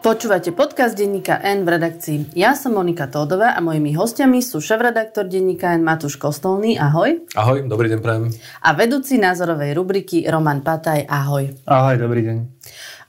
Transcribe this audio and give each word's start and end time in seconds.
Počúvate 0.00 0.48
podcast 0.56 0.96
denníka 0.96 1.36
N 1.44 1.68
v 1.68 1.76
redakcii. 1.76 2.32
Ja 2.32 2.56
som 2.56 2.72
Monika 2.72 3.04
Tódová 3.04 3.52
a 3.52 3.60
mojimi 3.60 3.92
hostiami 3.92 4.40
sú 4.40 4.56
šéf-redaktor 4.56 5.28
denníka 5.28 5.76
N 5.76 5.84
Matúš 5.84 6.16
Kostolný. 6.16 6.80
Ahoj. 6.80 7.28
Ahoj, 7.36 7.68
dobrý 7.68 7.92
deň 7.92 8.00
prajem. 8.00 8.32
A 8.64 8.72
vedúci 8.72 9.20
názorovej 9.20 9.76
rubriky 9.76 10.24
Roman 10.24 10.64
Pataj. 10.64 11.04
Ahoj. 11.04 11.52
Ahoj, 11.68 12.00
dobrý 12.00 12.24
deň. 12.32 12.36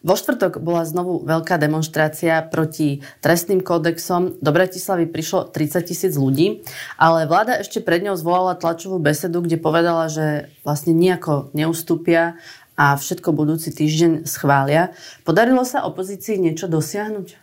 Vo 0.02 0.18
štvrtok 0.18 0.66
bola 0.66 0.82
znovu 0.82 1.22
veľká 1.22 1.62
demonstrácia 1.62 2.42
proti 2.42 3.06
trestným 3.22 3.62
kódexom. 3.62 4.42
Do 4.42 4.50
Bratislavy 4.50 5.06
prišlo 5.06 5.54
30 5.54 5.86
tisíc 5.86 6.18
ľudí, 6.18 6.66
ale 6.98 7.30
vláda 7.30 7.62
ešte 7.62 7.86
pred 7.86 8.02
ňou 8.02 8.18
zvolala 8.18 8.58
tlačovú 8.58 8.98
besedu, 8.98 9.46
kde 9.46 9.62
povedala, 9.62 10.10
že 10.10 10.50
vlastne 10.66 10.98
nejako 10.98 11.54
neustúpia 11.54 12.42
a 12.82 12.98
všetko 12.98 13.30
budúci 13.38 13.70
týždeň 13.70 14.26
schvália. 14.26 14.90
Podarilo 15.22 15.62
sa 15.62 15.86
opozícii 15.86 16.42
niečo 16.42 16.66
dosiahnuť? 16.66 17.38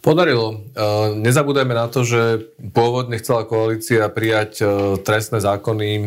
Podarilo. 0.00 0.56
E, 0.56 0.56
nezabúdajme 1.20 1.74
na 1.76 1.92
to, 1.92 2.08
že 2.08 2.48
pôvodne 2.72 3.20
chcela 3.20 3.44
koalícia 3.44 4.08
prijať 4.08 4.52
e, 4.62 4.64
trestné 5.04 5.44
zákony, 5.44 5.88
e, 5.92 6.04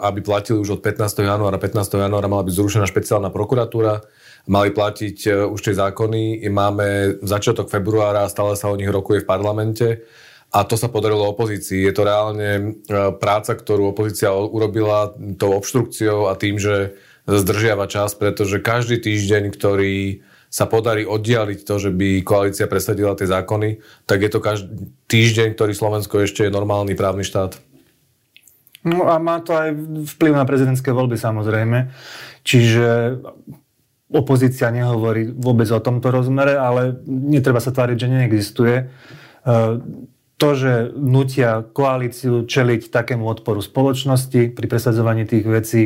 aby 0.00 0.24
platili 0.24 0.56
už 0.56 0.78
od 0.78 0.80
15. 0.80 1.20
januára. 1.20 1.60
15. 1.60 2.00
januára 2.00 2.24
mala 2.24 2.48
byť 2.48 2.54
zrušená 2.56 2.88
špeciálna 2.88 3.28
prokuratúra, 3.28 4.00
mali 4.48 4.72
platiť 4.72 5.50
už 5.52 5.60
tie 5.60 5.74
zákony. 5.76 6.48
Máme 6.48 7.20
začiatok 7.20 7.68
februára, 7.68 8.32
stále 8.32 8.56
sa 8.56 8.72
o 8.72 8.78
nich 8.80 8.88
rokuje 8.88 9.20
v 9.20 9.28
parlamente. 9.28 9.88
A 10.54 10.62
to 10.64 10.78
sa 10.78 10.86
podarilo 10.86 11.34
opozícii. 11.34 11.82
Je 11.82 11.90
to 11.90 12.06
reálne 12.06 12.78
práca, 13.18 13.58
ktorú 13.58 13.90
opozícia 13.90 14.30
urobila 14.30 15.10
tou 15.34 15.50
obštrukciou 15.58 16.30
a 16.30 16.38
tým, 16.38 16.62
že 16.62 16.94
zdržiava 17.24 17.88
čas, 17.88 18.12
pretože 18.12 18.60
každý 18.60 19.00
týždeň, 19.00 19.52
ktorý 19.52 20.24
sa 20.52 20.70
podarí 20.70 21.02
oddialiť 21.02 21.66
to, 21.66 21.74
že 21.82 21.90
by 21.90 22.22
koalícia 22.22 22.70
presadila 22.70 23.18
tie 23.18 23.26
zákony, 23.26 23.82
tak 24.06 24.22
je 24.22 24.30
to 24.30 24.38
každý 24.38 24.92
týždeň, 25.10 25.58
ktorý 25.58 25.72
Slovensko 25.74 26.22
ešte 26.22 26.46
je 26.46 26.54
normálny 26.54 26.94
právny 26.94 27.26
štát. 27.26 27.58
No 28.84 29.08
a 29.08 29.16
má 29.18 29.40
to 29.40 29.56
aj 29.56 29.74
vplyv 30.14 30.32
na 30.36 30.44
prezidentské 30.44 30.92
voľby 30.92 31.16
samozrejme. 31.16 31.90
Čiže 32.44 33.18
opozícia 34.12 34.68
nehovorí 34.70 35.32
vôbec 35.32 35.66
o 35.72 35.80
tomto 35.80 36.12
rozmere, 36.12 36.54
ale 36.54 37.02
netreba 37.08 37.58
sa 37.58 37.72
tváriť, 37.72 37.96
že 37.98 38.12
neexistuje 38.12 38.76
to, 40.44 40.52
že 40.52 40.72
nutia 40.92 41.64
koalíciu 41.64 42.44
čeliť 42.44 42.92
takému 42.92 43.24
odporu 43.24 43.64
spoločnosti 43.64 44.52
pri 44.52 44.66
presadzovaní 44.68 45.24
tých 45.24 45.48
vecí, 45.48 45.82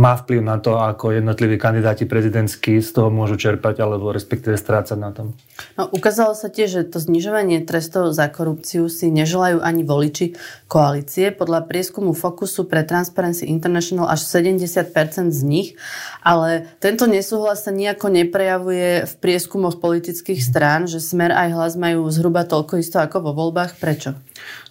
má 0.00 0.16
vplyv 0.16 0.40
na 0.40 0.56
to, 0.56 0.80
ako 0.80 1.12
jednotliví 1.12 1.60
kandidáti 1.60 2.08
prezidentskí 2.08 2.80
z 2.80 2.88
toho 2.88 3.12
môžu 3.12 3.36
čerpať 3.36 3.84
alebo 3.84 4.08
respektíve 4.08 4.56
strácať 4.56 4.96
na 4.96 5.12
tom. 5.12 5.36
No, 5.76 5.92
ukázalo 5.92 6.32
sa 6.32 6.48
tiež, 6.48 6.68
že 6.72 6.82
to 6.88 7.04
znižovanie 7.04 7.60
trestov 7.68 8.16
za 8.16 8.32
korupciu 8.32 8.88
si 8.88 9.12
neželajú 9.12 9.60
ani 9.60 9.84
voliči 9.84 10.40
koalície. 10.68 11.32
Podľa 11.32 11.64
prieskumu 11.64 12.12
Focusu 12.12 12.68
pre 12.68 12.84
Transparency 12.84 13.48
International 13.48 14.12
až 14.12 14.28
70% 14.28 15.32
z 15.32 15.42
nich, 15.42 15.74
ale 16.20 16.68
tento 16.78 17.08
nesúhlas 17.08 17.64
sa 17.64 17.72
nejako 17.72 18.12
neprejavuje 18.12 19.08
v 19.08 19.12
prieskumoch 19.18 19.80
politických 19.80 20.44
strán, 20.44 20.84
že 20.84 21.00
Smer 21.00 21.32
aj 21.32 21.48
hlas 21.56 21.74
majú 21.80 22.04
zhruba 22.12 22.44
toľko 22.44 22.78
isto 22.84 23.00
ako 23.00 23.24
vo 23.24 23.32
voľbách 23.32 23.80
Prečo? 23.80 24.12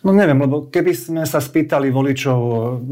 No 0.06 0.14
neviem, 0.14 0.38
lebo 0.38 0.70
keby 0.70 0.94
sme 0.94 1.24
sa 1.26 1.42
spýtali 1.42 1.90
voličov 1.90 2.40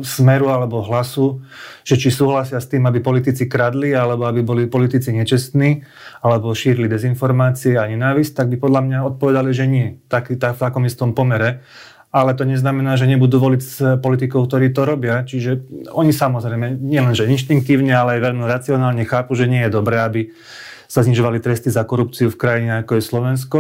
Smeru 0.01 0.49
alebo 0.49 0.81
Hlasu, 0.81 1.45
že 1.85 2.01
či 2.01 2.09
súhlasia 2.09 2.57
s 2.57 2.65
tým, 2.65 2.89
aby 2.89 2.99
politici 2.99 3.45
kradli, 3.45 3.93
alebo 3.93 4.25
aby 4.25 4.41
boli 4.41 4.65
politici 4.65 5.13
nečestní, 5.13 5.85
alebo 6.25 6.51
šírili 6.57 6.89
dezinformácie 6.89 7.77
a 7.77 7.85
nenávisť, 7.85 8.33
tak 8.33 8.49
by 8.49 8.57
podľa 8.57 8.81
mňa 8.81 8.99
odpovedali, 9.13 9.53
že 9.53 9.65
nie. 9.69 9.87
Tak, 10.09 10.33
tak, 10.41 10.57
v 10.57 10.63
takom 10.65 10.83
istom 10.89 11.13
pomere. 11.13 11.61
Ale 12.15 12.31
to 12.31 12.47
neznamená, 12.47 12.95
že 12.95 13.11
nebudú 13.11 13.43
voliť 13.43 13.61
s 13.61 13.75
politikov, 13.99 14.47
ktorí 14.47 14.71
to 14.71 14.87
robia. 14.87 15.27
Čiže 15.27 15.67
oni 15.91 16.15
samozrejme 16.15 16.79
nielenže 16.79 17.27
inštinktívne, 17.27 17.91
ale 17.91 18.15
aj 18.15 18.31
veľmi 18.31 18.43
racionálne 18.47 19.03
chápu, 19.03 19.35
že 19.35 19.51
nie 19.51 19.67
je 19.67 19.75
dobré, 19.75 19.99
aby 19.99 20.31
sa 20.87 21.03
znižovali 21.03 21.43
tresty 21.43 21.67
za 21.67 21.83
korupciu 21.83 22.31
v 22.31 22.39
krajine 22.39 22.71
ako 22.79 22.91
je 22.95 23.03
Slovensko 23.03 23.59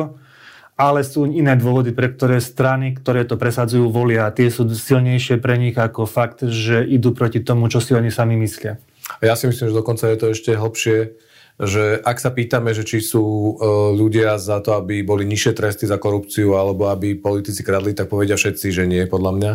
ale 0.75 1.07
sú 1.07 1.23
iné 1.23 1.55
dôvody, 1.55 1.95
pre 1.95 2.11
ktoré 2.11 2.43
strany, 2.43 2.99
ktoré 2.99 3.23
to 3.23 3.39
presadzujú, 3.39 3.87
volia. 3.87 4.27
A 4.27 4.35
tie 4.35 4.51
sú 4.51 4.67
silnejšie 4.67 5.39
pre 5.39 5.55
nich 5.55 5.75
ako 5.75 6.03
fakt, 6.03 6.43
že 6.43 6.83
idú 6.83 7.15
proti 7.15 7.39
tomu, 7.39 7.71
čo 7.71 7.79
si 7.79 7.95
oni 7.95 8.11
sami 8.11 8.35
myslia. 8.35 8.75
Ja 9.23 9.39
si 9.39 9.47
myslím, 9.47 9.71
že 9.71 9.79
dokonca 9.79 10.11
je 10.11 10.17
to 10.19 10.27
ešte 10.35 10.51
hlbšie, 10.51 11.15
že 11.55 12.03
ak 12.03 12.19
sa 12.19 12.35
pýtame, 12.35 12.75
že 12.75 12.83
či 12.83 12.99
sú 12.99 13.23
e, 13.23 13.51
ľudia 13.95 14.35
za 14.35 14.59
to, 14.59 14.75
aby 14.75 15.07
boli 15.07 15.23
nižšie 15.23 15.55
tresty 15.55 15.87
za 15.87 15.95
korupciu 15.95 16.51
alebo 16.59 16.91
aby 16.91 17.15
politici 17.15 17.63
kradli, 17.63 17.95
tak 17.95 18.11
povedia 18.11 18.35
všetci, 18.35 18.67
že 18.75 18.83
nie, 18.83 19.07
podľa 19.07 19.31
mňa. 19.39 19.51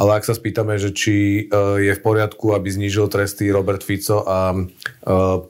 Ale 0.00 0.10
ak 0.16 0.24
sa 0.24 0.32
spýtame, 0.32 0.80
že 0.80 0.96
či 0.96 1.44
e, 1.44 1.60
je 1.76 1.92
v 1.92 2.00
poriadku, 2.00 2.56
aby 2.56 2.72
znížil 2.72 3.12
tresty 3.12 3.52
Robert 3.52 3.84
Fico 3.84 4.24
a 4.24 4.56
e, 4.56 4.64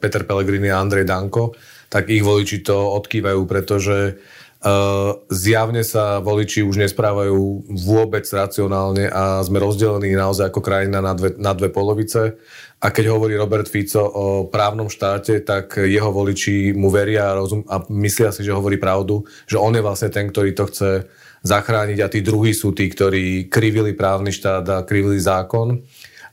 Peter 0.03 0.27
Pellegrini 0.27 0.75
a 0.75 0.83
Andrej 0.83 1.07
Danko, 1.07 1.55
tak 1.87 2.11
ich 2.11 2.27
voliči 2.27 2.67
to 2.67 2.99
odkývajú, 2.99 3.41
pretože 3.47 4.19
zjavne 5.27 5.83
sa 5.83 6.23
voliči 6.23 6.63
už 6.63 6.79
nesprávajú 6.79 7.67
vôbec 7.83 8.23
racionálne 8.31 9.11
a 9.11 9.43
sme 9.43 9.59
rozdelení 9.59 10.15
naozaj 10.15 10.55
ako 10.55 10.61
krajina 10.63 11.03
na 11.03 11.19
dve, 11.19 11.35
na 11.35 11.51
dve 11.51 11.67
polovice. 11.67 12.39
A 12.83 12.91
keď 12.95 13.15
hovorí 13.15 13.35
Robert 13.35 13.67
Fico 13.67 14.03
o 14.03 14.27
právnom 14.47 14.87
štáte, 14.87 15.43
tak 15.43 15.83
jeho 15.83 16.15
voliči 16.15 16.75
mu 16.75 16.95
veria 16.95 17.35
a, 17.35 17.39
rozum, 17.43 17.67
a 17.67 17.83
myslia 17.91 18.31
si, 18.31 18.47
že 18.47 18.55
hovorí 18.55 18.79
pravdu, 18.79 19.27
že 19.51 19.59
on 19.59 19.75
je 19.75 19.83
vlastne 19.83 20.11
ten, 20.15 20.31
ktorý 20.31 20.55
to 20.55 20.71
chce 20.71 20.91
zachrániť 21.43 21.99
a 21.99 22.11
tí 22.11 22.23
druhí 22.23 22.55
sú 22.55 22.71
tí, 22.71 22.87
ktorí 22.87 23.51
krivili 23.51 23.99
právny 23.99 24.31
štát 24.31 24.63
a 24.71 24.87
krivili 24.87 25.19
zákon 25.19 25.83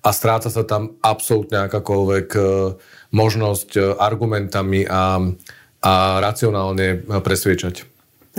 a 0.06 0.10
stráca 0.14 0.54
sa 0.54 0.64
tam 0.64 1.02
absolútne 1.02 1.66
akákoľvek 1.66 2.28
e, 2.38 2.42
možnosť 3.10 3.70
e, 3.76 3.82
argumentami 3.98 4.86
a, 4.86 5.18
a 5.82 5.94
racionálne 6.22 7.04
presviečať. 7.04 7.89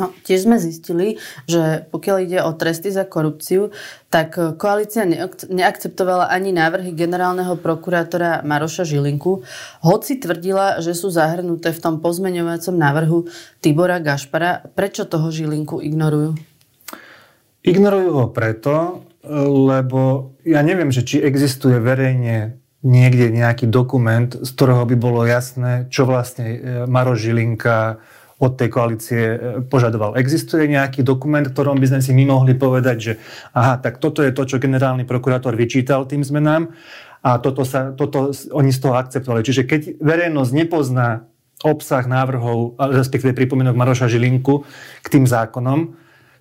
No, 0.00 0.16
tiež 0.24 0.48
sme 0.48 0.56
zistili, 0.56 1.20
že 1.44 1.84
pokiaľ 1.92 2.16
ide 2.24 2.40
o 2.40 2.56
tresty 2.56 2.88
za 2.88 3.04
korupciu, 3.04 3.68
tak 4.08 4.32
koalícia 4.56 5.04
neakceptovala 5.52 6.32
ani 6.32 6.56
návrhy 6.56 6.96
generálneho 6.96 7.60
prokurátora 7.60 8.40
Maroša 8.40 8.88
Žilinku, 8.88 9.44
hoci 9.84 10.16
tvrdila, 10.16 10.80
že 10.80 10.96
sú 10.96 11.12
zahrnuté 11.12 11.76
v 11.76 11.82
tom 11.84 12.00
pozmeňovacom 12.00 12.72
návrhu 12.80 13.28
Tibora 13.60 14.00
Gašpara. 14.00 14.72
Prečo 14.72 15.04
toho 15.04 15.28
Žilinku 15.28 15.84
ignorujú? 15.84 16.40
Ignorujú 17.60 18.10
ho 18.16 18.26
preto, 18.32 19.04
lebo 19.52 20.32
ja 20.48 20.64
neviem, 20.64 20.88
že 20.88 21.04
či 21.04 21.20
existuje 21.20 21.76
verejne 21.76 22.56
niekde 22.80 23.28
nejaký 23.28 23.68
dokument, 23.68 24.32
z 24.32 24.48
ktorého 24.56 24.88
by 24.88 24.96
bolo 24.96 25.28
jasné, 25.28 25.84
čo 25.92 26.08
vlastne 26.08 26.56
Maroš 26.88 27.28
Žilinka 27.28 28.00
od 28.40 28.56
tej 28.56 28.68
koalície 28.72 29.22
e, 29.22 29.38
požadoval. 29.68 30.16
Existuje 30.16 30.64
nejaký 30.64 31.04
dokument, 31.04 31.44
ktorom 31.44 31.76
by 31.76 31.86
sme 31.92 32.00
si 32.00 32.16
my 32.16 32.24
mohli 32.24 32.56
povedať, 32.56 32.96
že 32.96 33.12
aha, 33.52 33.76
tak 33.76 34.00
toto 34.00 34.24
je 34.24 34.32
to, 34.32 34.48
čo 34.48 34.56
generálny 34.56 35.04
prokurátor 35.04 35.52
vyčítal 35.52 36.08
tým 36.08 36.24
zmenám 36.24 36.72
a 37.20 37.36
toto, 37.36 37.68
sa, 37.68 37.92
toto 37.92 38.32
oni 38.56 38.72
z 38.72 38.80
toho 38.80 38.96
akceptovali. 38.96 39.44
Čiže 39.44 39.68
keď 39.68 39.80
verejnosť 40.00 40.52
nepozná 40.56 41.28
obsah 41.60 42.08
návrhov, 42.08 42.80
respektíve 42.80 43.36
pripomienok 43.36 43.76
Maroša 43.76 44.08
Žilinku 44.08 44.64
k 45.04 45.06
tým 45.12 45.28
zákonom, 45.28 45.92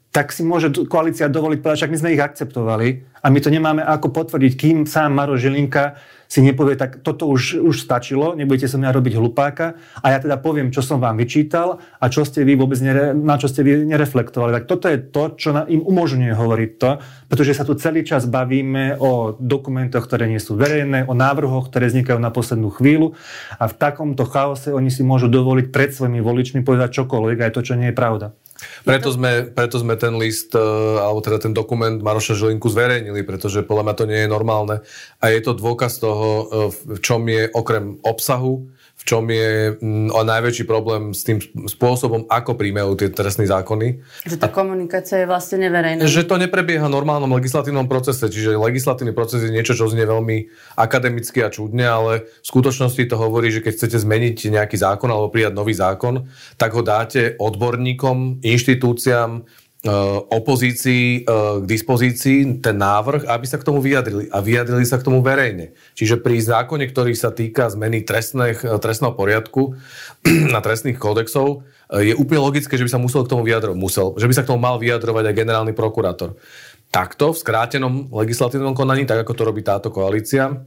tak 0.09 0.33
si 0.33 0.41
môže 0.41 0.73
koalícia 0.89 1.29
dovoliť 1.29 1.59
povedať, 1.61 1.77
však 1.85 1.93
my 1.93 1.99
sme 2.01 2.13
ich 2.17 2.23
akceptovali 2.23 2.87
a 3.21 3.27
my 3.29 3.39
to 3.45 3.53
nemáme 3.53 3.85
ako 3.85 4.09
potvrdiť, 4.09 4.53
kým 4.57 4.77
sám 4.89 5.13
Maroš 5.13 5.45
Žilinka 5.45 6.01
si 6.29 6.45
nepovie, 6.45 6.77
tak 6.77 7.01
toto 7.01 7.25
už, 7.25 7.57
už 7.57 7.89
stačilo, 7.89 8.37
nebudete 8.37 8.69
sa 8.69 8.77
mňa 8.77 8.93
robiť 8.93 9.13
hlupáka 9.17 9.77
a 10.01 10.13
ja 10.13 10.21
teda 10.21 10.37
poviem, 10.37 10.69
čo 10.69 10.85
som 10.85 11.01
vám 11.01 11.17
vyčítal 11.17 11.81
a 11.97 12.05
čo 12.09 12.21
ste 12.21 12.45
vy 12.45 12.53
vôbec 12.53 12.77
nere, 12.85 13.17
na 13.17 13.37
čo 13.41 13.49
ste 13.49 13.65
vy 13.65 13.85
nereflektovali. 13.85 14.61
Tak 14.61 14.65
toto 14.69 14.85
je 14.89 14.97
to, 15.01 15.33
čo 15.37 15.49
im 15.65 15.81
umožňuje 15.81 16.33
hovoriť 16.33 16.71
to, 16.77 17.01
pretože 17.29 17.57
sa 17.57 17.65
tu 17.65 17.73
celý 17.77 18.05
čas 18.05 18.29
bavíme 18.29 19.01
o 19.01 19.33
dokumentoch, 19.41 20.05
ktoré 20.05 20.29
nie 20.29 20.37
sú 20.37 20.53
verejné, 20.53 21.09
o 21.09 21.17
návrhoch, 21.17 21.69
ktoré 21.69 21.89
vznikajú 21.89 22.21
na 22.21 22.29
poslednú 22.29 22.69
chvíľu 22.73 23.17
a 23.57 23.65
v 23.65 23.77
takomto 23.77 24.25
chaose 24.29 24.69
oni 24.69 24.93
si 24.93 25.01
môžu 25.01 25.29
dovoliť 25.33 25.73
pred 25.73 25.89
svojimi 25.93 26.21
voličmi 26.21 26.61
povedať 26.61 27.01
čokoľvek, 27.01 27.37
aj 27.41 27.53
to, 27.57 27.61
čo 27.65 27.73
nie 27.73 27.89
je 27.89 27.97
pravda. 27.97 28.37
Preto 28.83 29.11
sme, 29.11 29.47
preto 29.47 29.79
sme 29.79 29.95
ten 29.95 30.15
list, 30.19 30.51
e, 30.55 30.61
alebo 30.99 31.23
teda 31.23 31.39
ten 31.39 31.55
dokument 31.55 31.95
Maroša 31.95 32.35
Žilinku 32.35 32.67
zverejnili, 32.67 33.23
pretože 33.23 33.63
podľa 33.63 33.83
mňa 33.87 33.95
to 33.95 34.05
nie 34.07 34.19
je 34.23 34.29
normálne. 34.29 34.75
A 35.19 35.25
je 35.31 35.39
to 35.43 35.55
dôkaz 35.55 35.99
toho, 35.99 36.27
e, 36.27 36.43
v 36.73 36.99
čom 36.99 37.23
je 37.27 37.47
okrem 37.51 37.99
obsahu, 38.03 38.67
čom 39.09 39.25
je 39.25 39.73
m, 39.81 40.13
o 40.13 40.21
najväčší 40.21 40.69
problém 40.69 41.17
s 41.17 41.25
tým 41.25 41.41
spôsobom, 41.41 42.29
ako 42.29 42.53
príjmajú 42.53 42.93
tie 42.93 43.09
trestné 43.09 43.49
zákony. 43.49 44.05
Že 44.29 44.37
tá 44.37 44.53
komunikácia 44.53 45.25
je 45.25 45.27
vlastne 45.27 45.65
neverejná. 45.65 46.05
Že 46.05 46.29
to 46.29 46.35
neprebieha 46.37 46.85
v 46.85 46.93
normálnom 46.93 47.33
legislatívnom 47.33 47.89
procese, 47.89 48.29
čiže 48.29 48.53
legislatívny 48.53 49.17
proces 49.17 49.41
je 49.41 49.49
niečo, 49.49 49.73
čo 49.73 49.89
znie 49.89 50.05
veľmi 50.05 50.45
akademicky 50.77 51.41
a 51.41 51.49
čudne, 51.49 51.89
ale 51.89 52.29
v 52.29 52.45
skutočnosti 52.45 53.01
to 53.09 53.17
hovorí, 53.17 53.49
že 53.49 53.65
keď 53.65 53.73
chcete 53.81 53.97
zmeniť 53.97 54.37
nejaký 54.53 54.77
zákon 54.77 55.09
alebo 55.09 55.33
prijať 55.33 55.57
nový 55.57 55.73
zákon, 55.73 56.29
tak 56.61 56.77
ho 56.77 56.85
dáte 56.85 57.33
odborníkom, 57.41 58.45
inštitúciám, 58.45 59.49
opozícii 60.27 61.23
e, 61.23 61.31
k 61.59 61.63
dispozícii 61.63 62.59
ten 62.59 62.75
návrh, 62.75 63.23
aby 63.31 63.45
sa 63.47 63.55
k 63.55 63.63
tomu 63.63 63.79
vyjadrili. 63.79 64.27
A 64.27 64.43
vyjadrili 64.43 64.83
sa 64.83 64.99
k 64.99 65.07
tomu 65.07 65.23
verejne. 65.23 65.71
Čiže 65.95 66.19
pri 66.19 66.35
zákone, 66.43 66.83
ktorý 66.83 67.15
sa 67.15 67.31
týka 67.31 67.71
zmeny 67.71 68.03
trestných, 68.03 68.59
e, 68.59 68.75
trestného 68.75 69.15
poriadku 69.15 69.79
na 70.53 70.59
trestných 70.59 70.99
kódexov, 70.99 71.63
je 71.89 72.13
úplne 72.13 72.43
logické, 72.43 72.75
že 72.75 72.85
by 72.85 72.91
sa 72.91 73.01
musel 73.01 73.23
k 73.23 73.31
tomu 73.31 73.47
vyjadrovať. 73.47 73.77
Musel, 73.79 74.13
že 74.19 74.27
by 74.27 74.33
sa 74.35 74.43
k 74.43 74.49
tomu 74.51 74.59
mal 74.59 74.75
vyjadrovať 74.77 75.31
aj 75.31 75.39
generálny 75.39 75.73
prokurátor. 75.73 76.35
Takto 76.91 77.31
v 77.31 77.41
skrátenom 77.41 78.11
legislatívnom 78.11 78.75
konaní, 78.75 79.07
tak 79.07 79.23
ako 79.23 79.33
to 79.33 79.47
robí 79.47 79.63
táto 79.63 79.89
koalícia, 79.89 80.59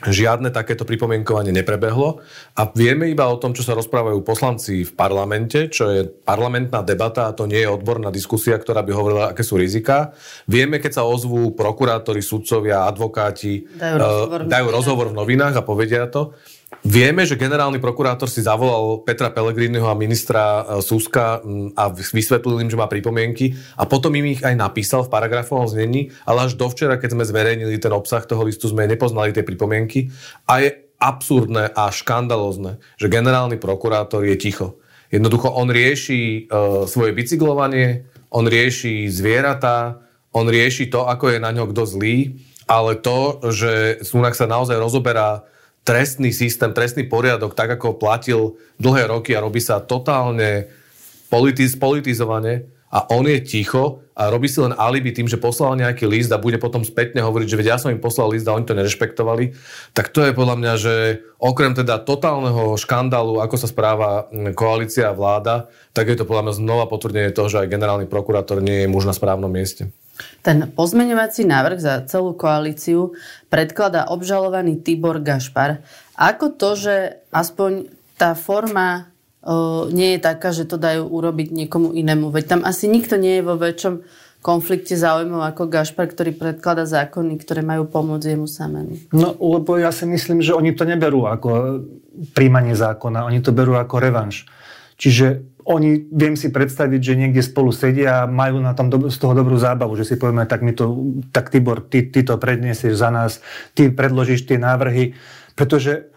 Žiadne 0.00 0.48
takéto 0.48 0.88
pripomienkovanie 0.88 1.52
neprebehlo 1.52 2.24
a 2.56 2.62
vieme 2.72 3.12
iba 3.12 3.28
o 3.28 3.36
tom, 3.36 3.52
čo 3.52 3.60
sa 3.60 3.76
rozprávajú 3.76 4.24
poslanci 4.24 4.88
v 4.88 4.92
parlamente, 4.96 5.68
čo 5.68 5.92
je 5.92 6.08
parlamentná 6.08 6.80
debata 6.80 7.28
a 7.28 7.36
to 7.36 7.44
nie 7.44 7.60
je 7.60 7.68
odborná 7.68 8.08
diskusia, 8.08 8.56
ktorá 8.56 8.80
by 8.80 8.92
hovorila, 8.96 9.24
aké 9.36 9.44
sú 9.44 9.60
rizika. 9.60 10.16
Vieme, 10.48 10.80
keď 10.80 11.00
sa 11.00 11.04
ozvú 11.04 11.52
prokurátori, 11.52 12.24
sudcovia, 12.24 12.88
advokáti, 12.88 13.68
dajú 13.76 13.96
rozhovor, 14.00 14.40
uh, 14.40 14.48
dajú 14.48 14.66
rozhovor 14.72 15.06
v 15.12 15.18
novinách 15.20 15.54
a 15.60 15.66
povedia 15.66 16.08
to. 16.08 16.32
Vieme, 16.86 17.26
že 17.26 17.34
generálny 17.34 17.82
prokurátor 17.82 18.30
si 18.30 18.46
zavolal 18.46 19.02
Petra 19.02 19.34
Pellegriniho 19.34 19.90
a 19.90 19.98
ministra 19.98 20.62
e, 20.62 20.78
Suska 20.78 21.42
a 21.74 21.84
vysvetlil 21.90 22.62
im, 22.62 22.70
že 22.70 22.78
má 22.78 22.86
pripomienky 22.86 23.58
a 23.74 23.90
potom 23.90 24.14
im 24.14 24.30
ich 24.30 24.46
aj 24.46 24.54
napísal 24.54 25.02
v 25.02 25.12
paragrafovom 25.12 25.66
znení, 25.66 26.14
ale 26.22 26.46
až 26.46 26.54
dovčera, 26.54 26.94
keď 26.96 27.18
sme 27.18 27.26
zverejnili 27.26 27.74
ten 27.82 27.90
obsah 27.90 28.22
toho 28.22 28.46
listu, 28.46 28.70
sme 28.70 28.86
nepoznali 28.86 29.34
tie 29.34 29.42
pripomienky 29.42 30.14
a 30.46 30.62
je 30.62 30.70
absurdné 31.02 31.74
a 31.74 31.90
škandalozne, 31.90 32.78
že 33.00 33.10
generálny 33.10 33.58
prokurátor 33.58 34.22
je 34.22 34.36
ticho. 34.38 34.78
Jednoducho 35.10 35.50
on 35.50 35.72
rieši 35.72 36.46
uh, 36.46 36.86
svoje 36.86 37.10
bicyklovanie, 37.16 38.06
on 38.30 38.46
rieši 38.46 39.10
zvieratá, 39.10 40.06
on 40.30 40.46
rieši 40.46 40.86
to, 40.86 41.02
ako 41.08 41.34
je 41.34 41.38
na 41.42 41.50
ňo 41.50 41.66
kto 41.74 41.82
zlý, 41.82 42.38
ale 42.70 42.94
to, 42.94 43.42
že 43.50 44.04
Sunak 44.06 44.38
sa 44.38 44.46
naozaj 44.46 44.78
rozoberá 44.78 45.42
trestný 45.84 46.30
systém, 46.32 46.72
trestný 46.72 47.08
poriadok, 47.08 47.56
tak 47.56 47.80
ako 47.80 47.96
platil 47.96 48.60
dlhé 48.76 49.08
roky 49.08 49.32
a 49.36 49.44
robí 49.44 49.60
sa 49.62 49.80
totálne 49.80 50.68
politiz, 51.32 51.78
politizovane 51.78 52.79
a 52.90 53.06
on 53.14 53.22
je 53.30 53.38
ticho 53.38 54.02
a 54.18 54.28
robí 54.28 54.50
si 54.50 54.58
len 54.58 54.74
alibi 54.74 55.14
tým, 55.14 55.30
že 55.30 55.38
poslal 55.38 55.78
nejaký 55.78 56.10
list 56.10 56.28
a 56.34 56.42
bude 56.42 56.58
potom 56.58 56.82
spätne 56.82 57.22
hovoriť, 57.22 57.46
že 57.46 57.58
veď 57.58 57.66
ja 57.70 57.78
som 57.78 57.94
im 57.94 58.02
poslal 58.02 58.34
list 58.34 58.50
a 58.50 58.54
oni 58.58 58.66
to 58.66 58.74
nerešpektovali, 58.74 59.54
tak 59.94 60.10
to 60.10 60.26
je 60.26 60.34
podľa 60.34 60.56
mňa, 60.58 60.72
že 60.74 60.94
okrem 61.38 61.72
teda 61.72 62.02
totálneho 62.02 62.74
škandálu, 62.74 63.38
ako 63.38 63.56
sa 63.56 63.70
správa 63.70 64.26
koalícia 64.58 65.08
a 65.08 65.16
vláda, 65.16 65.70
tak 65.94 66.10
je 66.10 66.18
to 66.18 66.26
podľa 66.26 66.50
mňa 66.50 66.54
znova 66.58 66.84
potvrdenie 66.90 67.30
toho, 67.30 67.46
že 67.46 67.62
aj 67.62 67.72
generálny 67.72 68.06
prokurátor 68.10 68.58
nie 68.58 68.84
je 68.84 68.90
muž 68.90 69.06
na 69.06 69.14
správnom 69.14 69.48
mieste. 69.48 69.88
Ten 70.44 70.68
pozmeňovací 70.68 71.48
návrh 71.48 71.78
za 71.80 71.94
celú 72.04 72.36
koalíciu 72.36 73.16
predkladá 73.48 74.10
obžalovaný 74.12 74.82
Tibor 74.84 75.22
Gašpar. 75.22 75.80
Ako 76.18 76.52
to, 76.52 76.76
že 76.76 77.24
aspoň 77.32 77.88
tá 78.20 78.36
forma 78.36 79.09
nie 79.90 80.16
je 80.16 80.20
taká, 80.20 80.52
že 80.52 80.68
to 80.68 80.76
dajú 80.76 81.08
urobiť 81.08 81.48
niekomu 81.52 81.96
inému? 81.96 82.28
Veď 82.28 82.44
tam 82.56 82.60
asi 82.68 82.88
nikto 82.92 83.16
nie 83.16 83.40
je 83.40 83.46
vo 83.46 83.56
väčšom 83.56 84.04
konflikte 84.40 84.96
záujmov 84.96 85.44
ako 85.52 85.68
Gašpar, 85.68 86.08
ktorý 86.08 86.32
predklada 86.32 86.88
zákony, 86.88 87.36
ktoré 87.36 87.60
majú 87.60 87.84
pomôcť 87.84 88.36
jemu 88.36 88.48
samému. 88.48 89.12
No, 89.12 89.36
lebo 89.36 89.76
ja 89.76 89.92
si 89.92 90.08
myslím, 90.08 90.40
že 90.40 90.56
oni 90.56 90.72
to 90.72 90.88
neberú 90.88 91.28
ako 91.28 91.84
príjmanie 92.32 92.72
zákona, 92.72 93.28
oni 93.28 93.44
to 93.44 93.52
berú 93.52 93.76
ako 93.76 94.00
revanš. 94.00 94.48
Čiže 94.96 95.44
oni, 95.64 96.08
viem 96.08 96.36
si 96.36 96.48
predstaviť, 96.48 97.00
že 97.00 97.18
niekde 97.20 97.44
spolu 97.44 97.72
sedia 97.72 98.24
a 98.24 98.28
majú 98.28 98.60
na 98.60 98.72
tom 98.72 98.88
do, 98.88 99.08
z 99.12 99.16
toho 99.20 99.36
dobrú 99.36 99.60
zábavu, 99.60 99.92
že 99.96 100.08
si 100.08 100.16
povieme, 100.16 100.48
tak, 100.48 100.64
my 100.64 100.72
to, 100.72 101.16
tak 101.32 101.52
Tibor, 101.52 101.84
ty, 101.84 102.08
ty 102.08 102.24
to 102.24 102.40
predniesieš 102.40 102.96
za 102.96 103.12
nás, 103.12 103.44
ty 103.76 103.92
predložíš 103.92 104.48
tie 104.48 104.56
návrhy, 104.56 105.16
pretože 105.52 106.08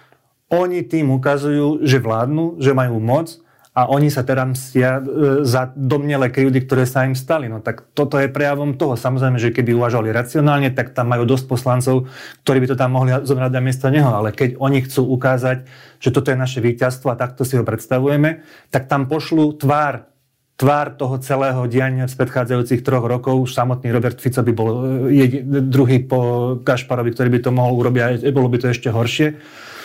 oni 0.53 0.85
tým 0.85 1.09
ukazujú, 1.17 1.81
že 1.81 1.97
vládnu, 1.97 2.61
že 2.61 2.77
majú 2.77 3.01
moc 3.01 3.41
a 3.73 3.89
oni 3.89 4.13
sa 4.13 4.21
teda 4.21 4.45
mstia 4.45 5.01
e, 5.01 5.03
za 5.49 5.73
domnelé 5.73 6.29
krivdy, 6.29 6.61
ktoré 6.61 6.85
sa 6.85 7.09
im 7.09 7.17
stali. 7.17 7.49
No 7.49 7.57
tak 7.57 7.89
toto 7.97 8.21
je 8.21 8.29
prejavom 8.29 8.77
toho. 8.77 8.93
Samozrejme, 8.93 9.41
že 9.41 9.49
keby 9.49 9.73
uvažovali 9.73 10.13
racionálne, 10.13 10.69
tak 10.77 10.93
tam 10.93 11.09
majú 11.09 11.25
dosť 11.25 11.45
poslancov, 11.49 12.05
ktorí 12.45 12.57
by 12.61 12.67
to 12.69 12.77
tam 12.77 12.93
mohli 12.93 13.17
zobrať 13.25 13.49
na 13.49 13.61
miesto 13.65 13.89
neho. 13.89 14.13
Ale 14.13 14.29
keď 14.29 14.61
oni 14.61 14.85
chcú 14.85 15.09
ukázať, 15.17 15.65
že 15.97 16.13
toto 16.13 16.29
je 16.29 16.37
naše 16.37 16.61
víťazstvo 16.61 17.09
a 17.09 17.17
takto 17.17 17.41
si 17.41 17.57
ho 17.57 17.65
predstavujeme, 17.65 18.45
tak 18.69 18.85
tam 18.85 19.09
pošlú 19.09 19.57
tvár 19.57 20.05
tvár 20.53 20.93
toho 20.93 21.17
celého 21.17 21.65
diania 21.65 22.05
z 22.05 22.13
predchádzajúcich 22.13 22.85
troch 22.85 23.09
rokov. 23.09 23.41
Už 23.41 23.57
samotný 23.57 23.89
Robert 23.89 24.21
Fico 24.21 24.45
by 24.45 24.53
bol 24.53 24.69
e, 25.09 25.41
druhý 25.65 25.97
po 26.05 26.53
Gašparovi, 26.61 27.09
ktorý 27.09 27.29
by 27.33 27.39
to 27.41 27.49
mohol 27.49 27.81
urobiť 27.81 28.21
a 28.21 28.29
bolo 28.29 28.53
by 28.53 28.61
to 28.61 28.69
ešte 28.69 28.93
horšie 28.93 29.33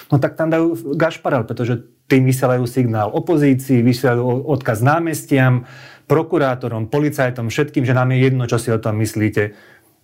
no 0.08 0.16
tak 0.20 0.37
tam 0.37 0.49
dajú 0.52 0.96
Gašparel, 0.96 1.44
pretože 1.44 1.84
tým 2.08 2.25
vysielajú 2.25 2.64
signál 2.64 3.12
opozícii, 3.12 3.84
vysielajú 3.84 4.49
odkaz 4.49 4.81
námestiam, 4.81 5.69
prokurátorom, 6.08 6.88
policajtom, 6.88 7.52
všetkým, 7.52 7.84
že 7.84 7.93
nám 7.93 8.16
je 8.16 8.19
jedno, 8.25 8.49
čo 8.49 8.56
si 8.56 8.72
o 8.72 8.81
tom 8.81 8.96
myslíte. 8.96 9.52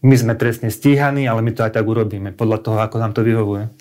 My 0.04 0.16
sme 0.20 0.36
trestne 0.36 0.68
stíhaní, 0.68 1.24
ale 1.24 1.40
my 1.40 1.56
to 1.56 1.64
aj 1.64 1.80
tak 1.80 1.88
urobíme, 1.88 2.36
podľa 2.36 2.58
toho, 2.60 2.76
ako 2.76 2.96
nám 3.00 3.16
to 3.16 3.24
vyhovuje. 3.24 3.72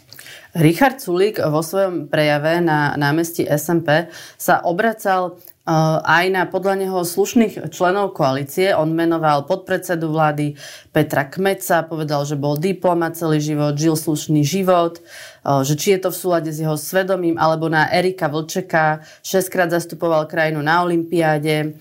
Richard 0.55 1.03
Sulík 1.03 1.43
vo 1.43 1.59
svojom 1.59 2.07
prejave 2.07 2.63
na 2.63 2.95
námestí 2.95 3.43
SMP 3.43 4.07
sa 4.39 4.63
obracal 4.63 5.35
aj 5.63 6.25
na 6.27 6.43
podľa 6.43 6.75
neho 6.83 6.99
slušných 7.07 7.71
členov 7.71 8.11
koalície. 8.11 8.75
On 8.75 8.91
menoval 8.91 9.47
podpredsedu 9.47 10.11
vlády 10.11 10.59
Petra 10.91 11.23
Kmeca, 11.23 11.87
povedal, 11.87 12.27
že 12.27 12.35
bol 12.35 12.59
diplomat 12.59 13.15
celý 13.15 13.39
život, 13.39 13.79
žil 13.79 13.95
slušný 13.95 14.43
život, 14.43 14.99
že 15.63 15.79
či 15.79 15.95
je 15.95 16.03
to 16.03 16.09
v 16.11 16.19
súlade 16.19 16.51
s 16.51 16.59
jeho 16.59 16.75
svedomím, 16.75 17.39
alebo 17.39 17.71
na 17.71 17.87
Erika 17.87 18.27
Vlčeka, 18.27 19.07
šestkrát 19.23 19.71
zastupoval 19.71 20.27
krajinu 20.27 20.59
na 20.59 20.83
Olympiáde. 20.83 21.79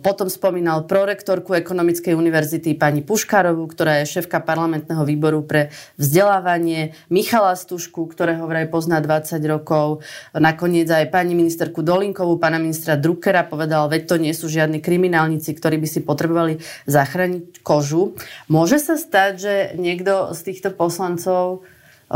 Potom 0.00 0.32
spomínal 0.32 0.88
prorektorku 0.88 1.52
Ekonomickej 1.52 2.16
univerzity 2.16 2.72
pani 2.80 3.04
Puškárovú, 3.04 3.68
ktorá 3.68 4.00
je 4.00 4.08
šéfka 4.16 4.40
parlamentného 4.40 5.04
výboru 5.04 5.44
pre 5.44 5.68
vzdelávanie, 6.00 6.96
Michala 7.12 7.52
Stušku, 7.52 8.08
ktorého 8.08 8.48
vraj 8.48 8.72
pozná 8.72 9.04
20 9.04 9.36
rokov, 9.44 10.00
nakoniec 10.32 10.88
aj 10.88 11.12
pani 11.12 11.36
ministerku 11.36 11.84
Dolinkovú, 11.84 12.40
pána 12.40 12.56
ministra 12.56 12.96
Druckera 12.96 13.44
povedal, 13.44 13.92
veď 13.92 14.02
to 14.08 14.16
nie 14.16 14.32
sú 14.32 14.48
žiadni 14.48 14.80
kriminálnici, 14.80 15.52
ktorí 15.52 15.76
by 15.76 15.88
si 15.92 16.00
potrebovali 16.00 16.64
zachrániť 16.88 17.60
kožu. 17.60 18.16
Môže 18.48 18.80
sa 18.80 18.96
stať, 18.96 19.32
že 19.36 19.54
niekto 19.76 20.32
z 20.32 20.40
týchto 20.40 20.72
poslancov, 20.72 21.68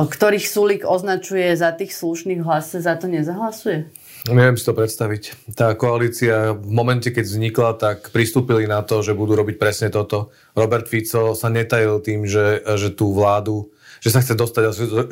ktorých 0.03 0.51
Sulik 0.51 0.83
označuje 0.83 1.55
za 1.55 1.71
tých 1.71 1.95
slušných 1.95 2.43
hlase, 2.43 2.83
za 2.83 2.99
to 2.99 3.07
nezahlasuje? 3.07 3.87
Neviem 4.25 4.57
si 4.57 4.65
to 4.65 4.73
predstaviť. 4.73 5.53
Tá 5.53 5.77
koalícia 5.77 6.57
v 6.57 6.67
momente, 6.73 7.13
keď 7.13 7.25
vznikla, 7.29 7.71
tak 7.77 8.09
pristúpili 8.09 8.65
na 8.65 8.81
to, 8.81 9.05
že 9.05 9.15
budú 9.15 9.37
robiť 9.37 9.61
presne 9.61 9.89
toto. 9.93 10.33
Robert 10.57 10.89
Fico 10.89 11.37
sa 11.37 11.53
netajil 11.53 12.01
tým, 12.01 12.25
že, 12.25 12.65
že 12.75 12.91
tú 12.97 13.13
vládu, 13.13 13.69
že 14.01 14.09
sa 14.11 14.25
chce 14.25 14.33
dostať, 14.33 14.63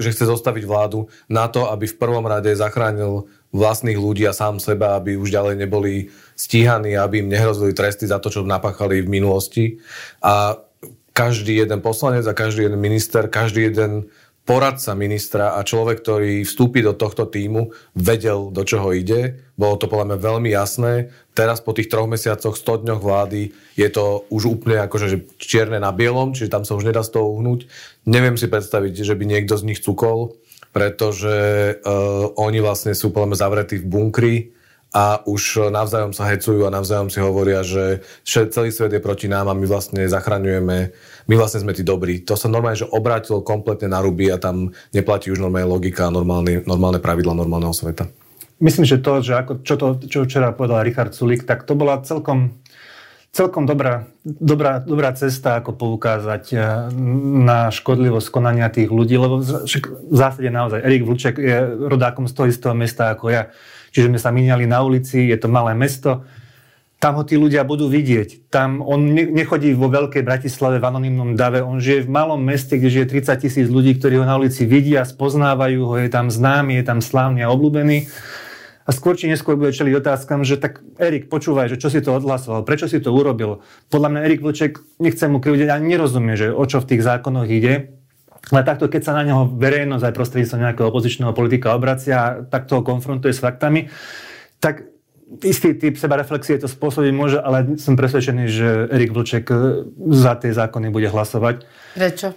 že 0.00 0.12
chce 0.16 0.24
zostaviť 0.24 0.64
vládu 0.64 1.12
na 1.28 1.44
to, 1.52 1.68
aby 1.68 1.84
v 1.86 1.98
prvom 2.00 2.24
rade 2.24 2.56
zachránil 2.56 3.28
vlastných 3.52 4.00
ľudí 4.00 4.24
a 4.24 4.32
sám 4.32 4.64
seba, 4.64 4.96
aby 4.96 5.20
už 5.20 5.28
ďalej 5.28 5.60
neboli 5.60 6.08
stíhaní, 6.32 6.96
aby 6.96 7.20
im 7.20 7.28
nehrozili 7.28 7.76
tresty 7.76 8.08
za 8.08 8.16
to, 8.16 8.32
čo 8.32 8.48
napáchali 8.48 9.04
v 9.04 9.12
minulosti. 9.12 9.76
A 10.24 10.56
každý 11.12 11.60
jeden 11.60 11.84
poslanec 11.84 12.24
a 12.24 12.32
každý 12.32 12.64
jeden 12.64 12.80
minister, 12.80 13.28
každý 13.28 13.68
jeden 13.68 14.08
poradca 14.42 14.98
ministra 14.98 15.54
a 15.54 15.62
človek, 15.62 16.02
ktorý 16.02 16.42
vstúpi 16.42 16.82
do 16.82 16.98
tohto 16.98 17.30
týmu, 17.30 17.70
vedel, 17.94 18.50
do 18.50 18.66
čoho 18.66 18.90
ide. 18.90 19.38
Bolo 19.54 19.78
to 19.78 19.86
podľa 19.86 20.14
mňa 20.14 20.18
veľmi 20.18 20.50
jasné. 20.50 21.14
Teraz 21.30 21.62
po 21.62 21.70
tých 21.70 21.86
troch 21.86 22.10
mesiacoch, 22.10 22.58
100 22.58 22.82
dňoch 22.82 23.00
vlády 23.00 23.54
je 23.78 23.88
to 23.88 24.26
už 24.34 24.58
úplne 24.58 24.82
akože 24.82 25.06
že 25.06 25.18
čierne 25.38 25.78
na 25.78 25.94
bielom, 25.94 26.34
čiže 26.34 26.50
tam 26.50 26.66
sa 26.66 26.74
už 26.74 26.90
nedá 26.90 27.06
z 27.06 27.14
toho 27.14 27.38
uhnúť. 27.38 27.70
Neviem 28.02 28.34
si 28.34 28.50
predstaviť, 28.50 29.06
že 29.06 29.14
by 29.14 29.24
niekto 29.30 29.54
z 29.54 29.66
nich 29.70 29.78
cukol, 29.78 30.34
pretože 30.74 31.78
uh, 31.78 32.34
oni 32.34 32.58
vlastne 32.58 32.98
sú 32.98 33.14
podľa 33.14 33.34
mňa 33.34 33.38
zavretí 33.38 33.76
v 33.78 33.86
bunkri 33.86 34.36
a 34.92 35.24
už 35.24 35.72
navzájom 35.72 36.12
sa 36.12 36.28
hecujú 36.28 36.68
a 36.68 36.74
navzájom 36.74 37.08
si 37.08 37.16
hovoria, 37.22 37.64
že 37.64 38.04
celý 38.26 38.68
svet 38.68 38.92
je 38.92 39.00
proti 39.00 39.24
nám 39.24 39.48
a 39.48 39.56
my 39.56 39.64
vlastne 39.64 40.04
zachraňujeme, 40.04 40.92
my 41.28 41.34
vlastne 41.38 41.62
sme 41.62 41.76
tí 41.76 41.86
dobrí. 41.86 42.22
To 42.26 42.34
sa 42.34 42.50
normálne, 42.50 42.80
že 42.80 42.88
obrátilo 42.88 43.44
kompletne 43.44 43.92
na 43.92 44.02
ruby 44.02 44.30
a 44.32 44.40
tam 44.40 44.74
neplatí 44.90 45.30
už 45.30 45.38
normálne 45.38 45.68
logika 45.70 46.10
normálne, 46.10 46.62
normálne 46.66 46.98
pravidla 46.98 47.36
normálneho 47.36 47.74
sveta. 47.74 48.10
Myslím, 48.62 48.86
že 48.86 49.02
to, 49.02 49.18
že 49.22 49.34
ako, 49.42 49.52
čo, 49.66 49.74
to, 49.74 49.86
čo 50.06 50.22
včera 50.22 50.54
povedal 50.54 50.86
Richard 50.86 51.10
Sulik, 51.14 51.42
tak 51.42 51.66
to 51.66 51.74
bola 51.74 51.98
celkom 52.06 52.62
celkom 53.32 53.64
dobrá, 53.64 54.04
dobrá, 54.22 54.78
dobrá 54.78 55.10
cesta, 55.16 55.58
ako 55.58 55.72
poukázať 55.72 56.44
eh, 56.52 56.62
na 57.42 57.72
škodlivosť 57.72 58.28
konania 58.28 58.68
tých 58.68 58.92
ľudí, 58.92 59.16
lebo 59.16 59.40
v 59.40 60.14
zásade 60.14 60.52
naozaj 60.52 60.84
Erik 60.84 61.08
Vlček 61.08 61.40
je 61.40 61.58
rodákom 61.88 62.28
z 62.28 62.32
toho 62.36 62.46
istého 62.52 62.74
mesta 62.76 63.16
ako 63.16 63.32
ja. 63.32 63.48
Čiže 63.92 64.08
sme 64.12 64.20
sa 64.20 64.32
miniali 64.32 64.68
na 64.68 64.84
ulici, 64.84 65.28
je 65.28 65.36
to 65.36 65.52
malé 65.52 65.72
mesto, 65.76 66.24
tam 67.02 67.18
ho 67.18 67.26
tí 67.26 67.34
ľudia 67.34 67.66
budú 67.66 67.90
vidieť. 67.90 68.46
Tam 68.46 68.78
on 68.78 69.10
nechodí 69.10 69.74
vo 69.74 69.90
veľkej 69.90 70.22
Bratislave 70.22 70.78
v 70.78 70.86
anonimnom 70.86 71.34
dave, 71.34 71.58
on 71.58 71.82
žije 71.82 72.06
v 72.06 72.14
malom 72.14 72.38
meste, 72.38 72.78
kde 72.78 73.02
žije 73.02 73.06
30 73.26 73.42
tisíc 73.42 73.66
ľudí, 73.66 73.98
ktorí 73.98 74.22
ho 74.22 74.26
na 74.26 74.38
ulici 74.38 74.62
vidia, 74.62 75.02
spoznávajú 75.02 75.82
ho, 75.82 75.94
je 75.98 76.06
tam 76.06 76.30
známy, 76.30 76.78
je 76.78 76.84
tam 76.86 77.02
slávny 77.02 77.42
a 77.42 77.50
obľúbený 77.50 78.06
a 78.82 78.90
skôr 78.90 79.14
či 79.14 79.30
neskôr 79.30 79.54
bude 79.54 79.74
čeliť 79.74 79.94
otázkam, 79.98 80.42
že 80.42 80.58
tak 80.58 80.82
Erik, 80.98 81.30
počúvaj, 81.30 81.70
že 81.70 81.78
čo 81.78 81.90
si 81.90 82.02
to 82.02 82.14
odhlasoval, 82.18 82.66
prečo 82.66 82.90
si 82.90 82.98
to 82.98 83.14
urobil. 83.14 83.62
Podľa 83.90 84.08
mňa 84.10 84.20
Erik 84.26 84.42
Vlček, 84.42 84.78
nechcem 84.98 85.30
mu 85.30 85.38
krivdiť, 85.38 85.70
ani 85.70 85.98
nerozumie, 85.98 86.34
že 86.34 86.50
o 86.50 86.64
čo 86.66 86.82
v 86.82 86.88
tých 86.94 87.02
zákonoch 87.02 87.46
ide. 87.46 87.94
Ale 88.50 88.66
takto, 88.66 88.90
keď 88.90 89.02
sa 89.06 89.14
na 89.14 89.22
neho 89.22 89.46
verejnosť 89.46 90.02
aj 90.02 90.16
prostredníctvom 90.18 90.62
nejakého 90.66 90.86
opozičného 90.90 91.30
politika 91.30 91.78
obracia, 91.78 92.42
tak 92.50 92.66
toho 92.66 92.82
konfrontuje 92.82 93.30
s 93.30 93.38
faktami, 93.38 93.86
tak 94.58 94.91
istý 95.40 95.72
typ 95.72 95.96
sebareflexie 95.96 96.60
to 96.60 96.68
spôsobiť 96.68 97.12
môže, 97.16 97.38
ale 97.40 97.80
som 97.80 97.96
presvedčený, 97.96 98.44
že 98.52 98.68
Erik 98.92 99.16
Vlček 99.16 99.48
za 100.12 100.32
tie 100.36 100.52
zákony 100.52 100.92
bude 100.92 101.08
hlasovať. 101.08 101.64
Prečo? 101.96 102.36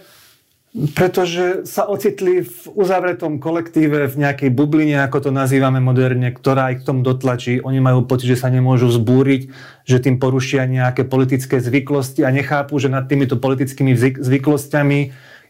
Pretože 0.76 1.64
sa 1.64 1.88
ocitli 1.88 2.44
v 2.44 2.60
uzavretom 2.68 3.40
kolektíve, 3.40 4.12
v 4.12 4.16
nejakej 4.20 4.52
bubline, 4.52 5.00
ako 5.00 5.28
to 5.28 5.30
nazývame 5.32 5.80
moderne, 5.80 6.28
ktorá 6.28 6.68
ich 6.76 6.84
k 6.84 6.88
tomu 6.92 7.00
dotlačí. 7.00 7.64
Oni 7.64 7.80
majú 7.80 8.04
pocit, 8.04 8.36
že 8.36 8.44
sa 8.44 8.52
nemôžu 8.52 8.92
zbúriť, 8.92 9.48
že 9.88 10.04
tým 10.04 10.20
porušia 10.20 10.68
nejaké 10.68 11.08
politické 11.08 11.64
zvyklosti 11.64 12.28
a 12.28 12.30
nechápu, 12.32 12.76
že 12.76 12.92
nad 12.92 13.08
týmito 13.08 13.40
politickými 13.40 13.96
zvyklosťami 14.20 15.00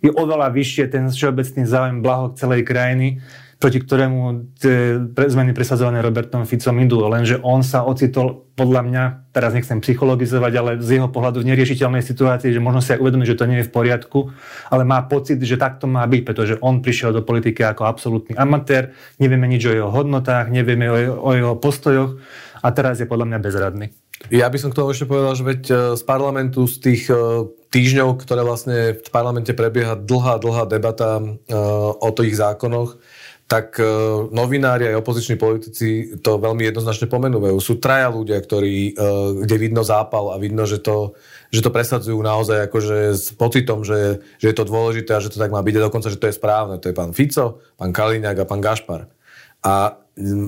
je 0.06 0.10
oveľa 0.14 0.54
vyššie 0.54 0.94
ten 0.94 1.10
všeobecný 1.10 1.62
záujem 1.66 1.98
blaho 2.06 2.30
celej 2.38 2.62
krajiny 2.62 3.18
proti 3.56 3.80
ktorému 3.80 4.52
tie 4.60 5.00
zmeny 5.08 5.56
presadzované 5.56 6.04
Robertom 6.04 6.44
Ficom 6.44 6.76
idú. 6.76 7.00
Lenže 7.08 7.40
on 7.40 7.64
sa 7.64 7.88
ocitol, 7.88 8.44
podľa 8.52 8.82
mňa, 8.84 9.04
teraz 9.32 9.56
nechcem 9.56 9.80
psychologizovať, 9.80 10.52
ale 10.56 10.70
z 10.80 11.00
jeho 11.00 11.08
pohľadu 11.08 11.40
v 11.40 11.48
neriešiteľnej 11.52 12.04
situácii, 12.04 12.52
že 12.52 12.60
možno 12.60 12.84
si 12.84 12.92
aj 12.92 13.00
uvedomí, 13.00 13.24
že 13.24 13.36
to 13.36 13.48
nie 13.48 13.60
je 13.60 13.68
v 13.68 13.72
poriadku, 13.72 14.32
ale 14.68 14.84
má 14.84 15.04
pocit, 15.04 15.40
že 15.40 15.60
takto 15.60 15.88
má 15.88 16.04
byť, 16.04 16.22
pretože 16.24 16.54
on 16.60 16.84
prišiel 16.84 17.16
do 17.16 17.24
politiky 17.24 17.64
ako 17.64 17.88
absolútny 17.88 18.36
amatér, 18.36 18.96
nevieme 19.16 19.48
nič 19.48 19.64
o 19.68 19.76
jeho 19.76 19.88
hodnotách, 19.92 20.52
nevieme 20.52 20.88
o 20.88 20.96
jeho, 20.96 21.16
o 21.20 21.30
jeho 21.32 21.54
postojoch 21.56 22.20
a 22.60 22.68
teraz 22.72 23.00
je 23.00 23.08
podľa 23.08 23.28
mňa 23.32 23.38
bezradný. 23.40 23.86
Ja 24.32 24.48
by 24.48 24.58
som 24.58 24.72
k 24.72 24.78
tomu 24.80 24.90
ešte 24.90 25.06
povedal, 25.06 25.36
že 25.36 25.44
veď 25.44 25.62
e, 25.68 25.74
z 25.94 26.02
parlamentu, 26.08 26.64
z 26.64 26.76
tých 26.80 27.02
e, 27.12 27.46
týždňov, 27.68 28.16
ktoré 28.24 28.42
vlastne 28.42 28.96
v 28.96 29.08
parlamente 29.12 29.52
prebieha 29.52 29.94
dlhá, 29.94 30.40
dlhá 30.40 30.64
debata 30.64 31.20
e, 31.20 31.24
o 32.00 32.10
tých 32.16 32.34
zákonoch, 32.34 32.96
tak 33.46 33.78
uh, 33.78 34.26
novinári 34.34 34.90
aj 34.90 35.06
opoziční 35.06 35.38
politici 35.38 36.18
to 36.18 36.42
veľmi 36.42 36.66
jednoznačne 36.66 37.06
pomenúvajú. 37.06 37.54
Sú 37.62 37.78
traja 37.78 38.10
ľudia, 38.10 38.42
ktorí, 38.42 38.98
uh, 38.98 39.38
kde 39.46 39.56
vidno 39.62 39.86
zápal 39.86 40.34
a 40.34 40.36
vidno, 40.42 40.66
že 40.66 40.82
to, 40.82 41.14
že 41.54 41.62
to 41.62 41.70
presadzujú 41.70 42.18
naozaj 42.18 42.66
akože 42.66 43.14
s 43.14 43.30
pocitom, 43.38 43.86
že, 43.86 44.18
že 44.42 44.50
je 44.50 44.56
to 44.58 44.66
dôležité 44.66 45.14
a 45.14 45.22
že 45.22 45.30
to 45.30 45.38
tak 45.38 45.54
má 45.54 45.62
byť 45.62 45.74
a 45.78 45.86
dokonca, 45.86 46.10
že 46.10 46.18
to 46.18 46.26
je 46.26 46.34
správne. 46.34 46.82
To 46.82 46.90
je 46.90 46.98
pán 46.98 47.14
Fico, 47.14 47.62
pán 47.78 47.94
Kaliňák 47.94 48.42
a 48.42 48.48
pán 48.50 48.58
Gašpar. 48.58 49.06
A 49.62 50.02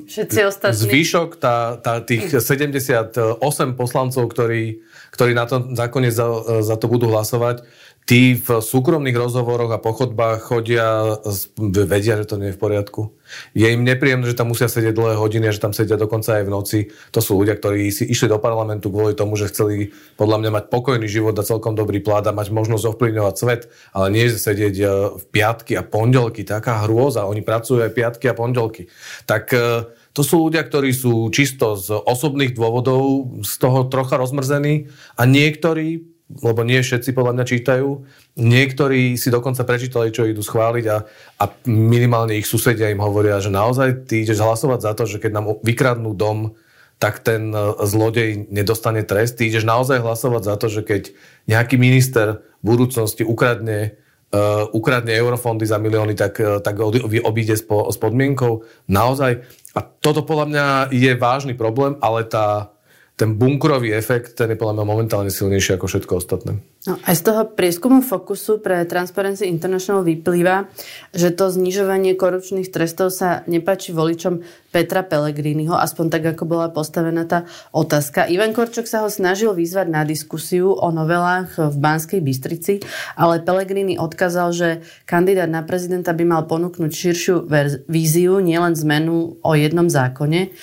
Všetci 0.08 0.48
ostatní. 0.48 0.80
Zvyšok, 0.80 1.36
tá, 1.36 1.76
tá, 1.76 2.00
tých 2.00 2.32
78 2.40 3.36
poslancov, 3.76 4.24
ktorí, 4.32 4.80
ktorí 5.12 5.36
na 5.36 5.44
tom 5.44 5.76
zákone 5.76 6.08
za, 6.08 6.26
za 6.64 6.74
to 6.80 6.88
budú 6.88 7.12
hlasovať, 7.12 7.68
tí 8.08 8.40
v 8.40 8.64
súkromných 8.64 9.12
rozhovoroch 9.12 9.68
a 9.68 9.84
pochodbách 9.84 10.40
chodia, 10.40 11.20
vedia, 11.60 12.16
že 12.16 12.24
to 12.24 12.40
nie 12.40 12.48
je 12.50 12.56
v 12.56 12.62
poriadku. 12.64 13.12
Je 13.52 13.68
im 13.68 13.84
nepríjemné, 13.84 14.24
že 14.24 14.32
tam 14.32 14.48
musia 14.48 14.64
sedieť 14.64 14.96
dlhé 14.96 15.20
hodiny 15.20 15.52
a 15.52 15.52
že 15.52 15.60
tam 15.60 15.76
sedia 15.76 16.00
dokonca 16.00 16.40
aj 16.40 16.48
v 16.48 16.52
noci. 16.56 16.78
To 17.12 17.20
sú 17.20 17.36
ľudia, 17.36 17.60
ktorí 17.60 17.92
si 17.92 18.08
išli 18.08 18.32
do 18.32 18.40
parlamentu 18.40 18.88
kvôli 18.88 19.12
tomu, 19.12 19.36
že 19.36 19.52
chceli 19.52 19.92
podľa 20.16 20.40
mňa 20.40 20.50
mať 20.56 20.64
pokojný 20.72 21.04
život 21.04 21.36
a 21.36 21.44
celkom 21.44 21.76
dobrý 21.76 22.00
plát 22.00 22.24
a 22.24 22.32
mať 22.32 22.48
možnosť 22.48 22.96
ovplyvňovať 22.96 23.34
svet, 23.36 23.62
ale 23.92 24.06
nie 24.08 24.32
sedieť 24.32 24.74
e, 24.80 24.84
v 25.12 25.24
piatky 25.28 25.76
a 25.76 25.84
pondelky. 25.84 26.48
Taká 26.48 26.88
hrôza. 26.88 27.28
Oni 27.28 27.44
pracujú 27.44 27.84
aj 27.84 27.92
piatky 27.92 28.32
a 28.32 28.34
pondelky. 28.34 28.88
Tak 29.28 29.52
e, 29.52 29.84
to 30.16 30.24
sú 30.24 30.48
ľudia, 30.48 30.64
ktorí 30.64 30.96
sú 30.96 31.28
čisto 31.28 31.76
z 31.76 31.92
osobných 31.92 32.56
dôvodov 32.56 33.36
z 33.44 33.52
toho 33.60 33.84
trocha 33.92 34.16
rozmrzení 34.16 34.88
a 35.20 35.28
niektorí 35.28 36.17
lebo 36.28 36.60
nie 36.60 36.84
všetci 36.84 37.16
podľa 37.16 37.40
mňa 37.40 37.44
čítajú. 37.48 37.88
Niektorí 38.36 39.16
si 39.16 39.32
dokonca 39.32 39.64
prečítali, 39.64 40.12
čo 40.12 40.28
idú 40.28 40.44
schváliť 40.44 40.84
a, 40.92 40.98
a 41.40 41.44
minimálne 41.64 42.36
ich 42.36 42.44
susedia 42.44 42.92
im 42.92 43.00
hovoria, 43.00 43.40
že 43.40 43.48
naozaj 43.48 44.04
ty 44.04 44.28
ideš 44.28 44.44
hlasovať 44.44 44.80
za 44.84 44.92
to, 44.92 45.08
že 45.08 45.24
keď 45.24 45.30
nám 45.32 45.46
vykradnú 45.64 46.12
dom, 46.12 46.52
tak 47.00 47.24
ten 47.24 47.54
e, 47.54 47.58
zlodej 47.86 48.50
nedostane 48.52 49.06
trest. 49.08 49.40
Ty 49.40 49.48
ideš 49.48 49.64
naozaj 49.64 50.04
hlasovať 50.04 50.42
za 50.44 50.54
to, 50.60 50.66
že 50.68 50.82
keď 50.84 51.02
nejaký 51.48 51.80
minister 51.80 52.44
v 52.60 52.74
budúcnosti 52.74 53.22
ukradne, 53.22 53.94
uh, 54.34 54.66
ukradne 54.74 55.14
eurofondy 55.14 55.62
za 55.62 55.78
milióny, 55.78 56.18
tak, 56.18 56.42
uh, 56.42 56.58
tak 56.58 56.74
obíde 56.82 57.54
s, 57.54 57.62
po, 57.62 57.86
s 57.86 57.94
podmienkou. 57.94 58.66
Naozaj. 58.90 59.46
A 59.78 59.80
toto 59.80 60.26
podľa 60.26 60.46
mňa 60.50 60.66
je 60.90 61.12
vážny 61.14 61.54
problém, 61.54 61.94
ale 62.02 62.26
tá, 62.26 62.74
ten 63.18 63.34
bunkrový 63.34 63.90
efekt, 63.98 64.38
ten 64.38 64.54
je 64.54 64.56
podľa 64.56 64.78
mňa 64.78 64.84
momentálne 64.86 65.26
silnejší 65.34 65.74
ako 65.74 65.90
všetko 65.90 66.12
ostatné. 66.22 66.62
No, 66.86 66.94
aj 67.02 67.18
z 67.18 67.22
toho 67.26 67.42
prieskumu 67.50 67.98
Fokusu 67.98 68.62
pre 68.62 68.86
Transparency 68.86 69.50
International 69.50 70.06
vyplýva, 70.06 70.70
že 71.10 71.34
to 71.34 71.50
znižovanie 71.50 72.14
korupčných 72.14 72.70
trestov 72.70 73.10
sa 73.10 73.42
nepáči 73.50 73.90
voličom 73.90 74.46
Petra 74.70 75.02
Pellegriniho, 75.02 75.74
aspoň 75.74 76.06
tak, 76.14 76.22
ako 76.38 76.46
bola 76.46 76.70
postavená 76.70 77.26
tá 77.26 77.42
otázka. 77.74 78.30
Ivan 78.30 78.54
Korčok 78.54 78.86
sa 78.86 79.02
ho 79.02 79.10
snažil 79.10 79.50
vyzvať 79.50 79.90
na 79.90 80.06
diskusiu 80.06 80.78
o 80.78 80.88
novelách 80.94 81.58
v 81.58 81.74
Banskej 81.74 82.22
Bystrici, 82.22 82.86
ale 83.18 83.42
Pellegrini 83.42 83.98
odkázal, 83.98 84.48
že 84.54 84.68
kandidát 85.10 85.50
na 85.50 85.66
prezidenta 85.66 86.14
by 86.14 86.22
mal 86.22 86.46
ponúknuť 86.46 86.92
širšiu 86.94 87.50
víziu, 87.90 88.38
nielen 88.38 88.78
zmenu 88.78 89.42
o 89.42 89.52
jednom 89.58 89.90
zákone. 89.90 90.54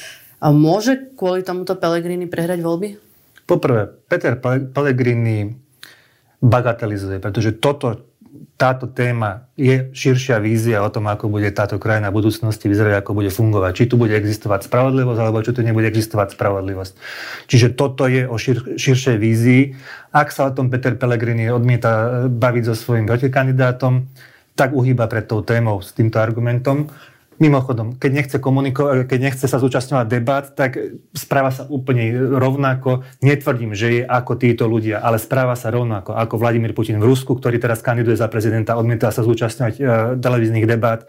A 0.46 0.54
môže 0.54 1.18
kvôli 1.18 1.42
tomuto 1.42 1.74
Pellegrini 1.74 2.30
prehrať 2.30 2.62
voľby? 2.62 3.02
Poprvé, 3.50 3.90
Peter 4.06 4.38
Pellegrini 4.70 5.58
bagatelizuje, 6.38 7.18
pretože 7.18 7.58
toto, 7.58 8.06
táto 8.54 8.86
téma 8.86 9.50
je 9.58 9.90
širšia 9.90 10.38
vízia 10.38 10.86
o 10.86 10.94
tom, 10.94 11.10
ako 11.10 11.34
bude 11.34 11.50
táto 11.50 11.82
krajina 11.82 12.14
v 12.14 12.22
budúcnosti 12.22 12.70
vyzerať, 12.70 13.02
ako 13.02 13.18
bude 13.18 13.34
fungovať. 13.34 13.72
Či 13.74 13.86
tu 13.90 13.98
bude 13.98 14.14
existovať 14.14 14.70
spravodlivosť, 14.70 15.18
alebo 15.18 15.42
či 15.42 15.50
tu 15.50 15.66
nebude 15.66 15.90
existovať 15.90 16.38
spravodlivosť. 16.38 16.94
Čiže 17.50 17.74
toto 17.74 18.06
je 18.06 18.30
o 18.30 18.38
šir, 18.38 18.78
širšej 18.78 19.18
vízii. 19.18 19.74
Ak 20.14 20.30
sa 20.30 20.46
o 20.46 20.54
tom 20.54 20.70
Peter 20.70 20.94
Pellegrini 20.94 21.50
odmieta 21.50 22.30
baviť 22.30 22.70
so 22.70 22.76
svojím 22.78 23.10
protikandidátom, 23.10 24.06
tak 24.54 24.78
uhýba 24.78 25.10
pred 25.10 25.26
tou 25.26 25.42
témou 25.42 25.82
s 25.82 25.90
týmto 25.90 26.22
argumentom. 26.22 26.94
Mimochodom, 27.36 28.00
keď 28.00 28.12
nechce 28.16 28.38
komunikovať, 28.40 29.12
keď 29.12 29.20
nechce 29.20 29.46
sa 29.52 29.60
zúčastňovať 29.60 30.08
debat, 30.08 30.48
tak 30.56 30.80
správa 31.12 31.52
sa 31.52 31.68
úplne 31.68 32.16
rovnako. 32.16 33.04
Netvrdím, 33.20 33.76
že 33.76 33.88
je 33.92 34.02
ako 34.08 34.40
títo 34.40 34.72
ľudia, 34.72 35.04
ale 35.04 35.20
správa 35.20 35.52
sa 35.60 35.68
rovnako 35.68 36.16
ako 36.16 36.40
Vladimír 36.40 36.72
Putin 36.72 36.96
v 36.96 37.12
Rusku, 37.12 37.36
ktorý 37.36 37.60
teraz 37.60 37.84
kandiduje 37.84 38.16
za 38.16 38.32
prezidenta, 38.32 38.80
odmieta 38.80 39.12
sa 39.12 39.20
zúčastňovať 39.28 39.74
e, 39.76 39.82
televíznych 40.24 40.64
debat. 40.64 41.04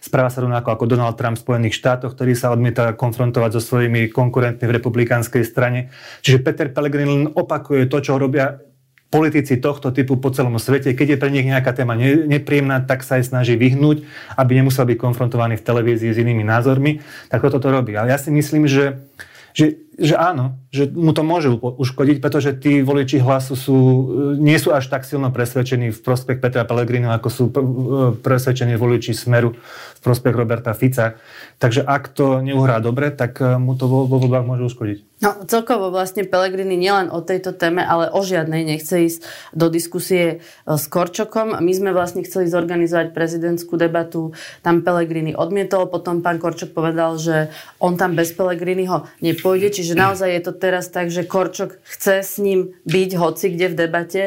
Správa 0.00 0.32
sa 0.32 0.40
rovnako 0.40 0.72
ako 0.72 0.84
Donald 0.88 1.20
Trump 1.20 1.36
v 1.36 1.44
Spojených 1.44 1.76
štátoch, 1.76 2.16
ktorý 2.16 2.32
sa 2.32 2.56
odmieta 2.56 2.96
konfrontovať 2.96 3.60
so 3.60 3.60
svojimi 3.60 4.08
konkurentmi 4.08 4.64
v 4.64 4.76
republikánskej 4.80 5.44
strane. 5.44 5.92
Čiže 6.24 6.40
Peter 6.40 6.72
Pellegrini 6.72 7.10
len 7.10 7.24
opakuje 7.36 7.84
to, 7.84 8.00
čo 8.00 8.16
robia 8.16 8.56
politici 9.06 9.56
tohto 9.56 9.94
typu 9.94 10.18
po 10.18 10.34
celom 10.34 10.58
svete, 10.58 10.92
keď 10.92 11.16
je 11.16 11.20
pre 11.20 11.30
nich 11.30 11.46
nejaká 11.46 11.72
téma 11.72 11.94
nepríjemná, 12.00 12.82
tak 12.82 13.06
sa 13.06 13.22
aj 13.22 13.30
snaží 13.30 13.54
vyhnúť, 13.54 14.02
aby 14.34 14.52
nemusel 14.58 14.84
byť 14.86 14.98
konfrontovaný 14.98 15.54
v 15.56 15.66
televízii 15.66 16.10
s 16.10 16.20
inými 16.20 16.42
názormi, 16.42 17.00
tak 17.30 17.42
toto 17.42 17.62
to 17.62 17.68
robí. 17.70 17.94
Ale 17.94 18.10
ja 18.10 18.18
si 18.18 18.34
myslím, 18.34 18.66
že, 18.66 18.98
že 19.54 19.86
že 19.96 20.12
áno, 20.12 20.60
že 20.68 20.92
mu 20.92 21.16
to 21.16 21.24
môže 21.24 21.48
uškodiť, 21.56 22.20
pretože 22.20 22.52
tí 22.60 22.84
voliči 22.84 23.16
hlasu 23.16 23.56
sú, 23.56 23.76
nie 24.36 24.60
sú 24.60 24.76
až 24.76 24.92
tak 24.92 25.08
silno 25.08 25.32
presvedčení 25.32 25.88
v 25.88 26.00
prospech 26.04 26.36
Petra 26.36 26.68
Pellegrino, 26.68 27.16
ako 27.16 27.28
sú 27.32 27.44
presvedčení 28.20 28.76
voliči 28.76 29.16
Smeru 29.16 29.56
v 29.96 30.00
prospech 30.04 30.36
Roberta 30.36 30.76
Fica. 30.76 31.16
Takže 31.56 31.80
ak 31.80 32.12
to 32.12 32.44
neuhrá 32.44 32.76
dobre, 32.84 33.08
tak 33.08 33.40
e, 33.40 33.56
mu 33.56 33.72
to 33.72 33.88
vo, 33.88 34.04
vo 34.04 34.20
voľbách 34.20 34.44
môže 34.44 34.68
uškodiť. 34.68 35.15
No, 35.16 35.32
celkovo 35.48 35.88
vlastne 35.88 36.28
Pellegrini 36.28 36.76
nielen 36.76 37.08
o 37.08 37.24
tejto 37.24 37.56
téme, 37.56 37.80
ale 37.80 38.12
o 38.12 38.20
žiadnej 38.20 38.68
nechce 38.68 39.08
ísť 39.08 39.20
do 39.56 39.72
diskusie 39.72 40.24
e, 40.28 40.36
s 40.68 40.84
Korčokom. 40.92 41.56
My 41.56 41.72
sme 41.72 41.96
vlastne 41.96 42.20
chceli 42.20 42.52
zorganizovať 42.52 43.16
prezidentskú 43.16 43.80
debatu, 43.80 44.36
tam 44.60 44.84
Pellegrini 44.84 45.32
odmietol, 45.32 45.88
potom 45.88 46.20
pán 46.20 46.36
Korčok 46.36 46.76
povedal, 46.76 47.16
že 47.16 47.48
on 47.80 47.96
tam 47.96 48.12
bez 48.12 48.36
Pellegriniho 48.36 49.08
nepôjde, 49.24 49.72
čiže 49.72 49.96
naozaj 49.96 50.36
je 50.36 50.42
to 50.44 50.52
teraz 50.52 50.92
tak, 50.92 51.08
že 51.08 51.24
Korčok 51.24 51.80
chce 51.88 52.20
s 52.20 52.36
ním 52.36 52.76
byť 52.84 53.10
hoci 53.16 53.56
kde 53.56 53.72
v 53.72 53.78
debate 53.88 54.22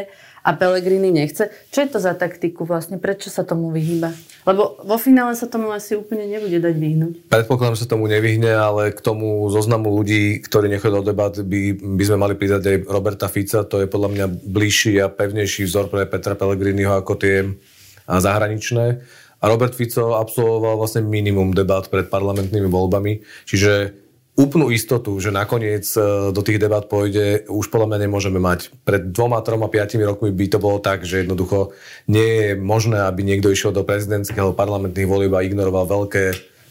a 0.49 0.57
Pellegrini 0.57 1.13
nechce. 1.13 1.53
Čo 1.69 1.85
je 1.85 1.89
to 1.93 1.99
za 2.01 2.17
taktiku 2.17 2.65
vlastne? 2.65 2.97
Prečo 2.97 3.29
sa 3.29 3.45
tomu 3.45 3.69
vyhýba? 3.69 4.09
Lebo 4.49 4.81
vo 4.81 4.97
finále 4.97 5.37
sa 5.37 5.45
tomu 5.45 5.69
asi 5.69 5.93
úplne 5.93 6.25
nebude 6.25 6.57
dať 6.57 6.73
vyhnúť. 6.73 7.13
Predpokladám, 7.29 7.77
že 7.77 7.85
sa 7.85 7.93
tomu 7.93 8.09
nevyhne, 8.09 8.49
ale 8.57 8.89
k 8.89 8.97
tomu 8.97 9.45
zoznamu 9.53 9.93
ľudí, 9.93 10.41
ktorí 10.41 10.65
nechodia 10.65 11.05
do 11.05 11.05
debat, 11.05 11.37
by, 11.37 11.77
by 11.77 12.03
sme 12.03 12.17
mali 12.17 12.33
pridať 12.33 12.65
aj 12.65 12.77
Roberta 12.89 13.29
Fica. 13.29 13.61
To 13.61 13.77
je 13.77 13.85
podľa 13.85 14.09
mňa 14.09 14.25
bližší 14.49 14.97
a 14.97 15.13
pevnejší 15.13 15.69
vzor 15.69 15.93
pre 15.93 16.09
Petra 16.09 16.33
Pellegriniho 16.33 16.97
ako 16.97 17.13
tie 17.21 17.45
zahraničné. 18.09 19.05
A 19.39 19.47
Robert 19.47 19.77
Fico 19.77 20.17
absolvoval 20.17 20.81
vlastne 20.81 21.05
minimum 21.05 21.53
debat 21.53 21.85
pred 21.87 22.09
parlamentnými 22.09 22.67
voľbami, 22.67 23.23
čiže 23.45 23.93
úplnú 24.39 24.71
istotu, 24.71 25.19
že 25.19 25.35
nakoniec 25.35 25.83
e, 25.99 26.31
do 26.31 26.39
tých 26.39 26.63
debat 26.63 26.87
pôjde, 26.87 27.43
už 27.51 27.67
podľa 27.67 27.91
mňa 27.91 27.99
nemôžeme 28.07 28.39
mať. 28.39 28.71
Pred 28.87 29.11
dvoma, 29.11 29.43
troma, 29.43 29.67
piatimi 29.67 30.07
rokmi 30.07 30.31
by 30.31 30.45
to 30.47 30.63
bolo 30.63 30.79
tak, 30.79 31.03
že 31.03 31.27
jednoducho 31.27 31.75
nie 32.07 32.23
je 32.23 32.49
možné, 32.55 33.03
aby 33.03 33.27
niekto 33.27 33.51
išiel 33.51 33.75
do 33.75 33.83
prezidentského 33.83 34.55
parlamentných 34.55 35.11
volieb 35.11 35.35
a 35.35 35.43
ignoroval 35.43 35.91
veľké, 35.91 36.25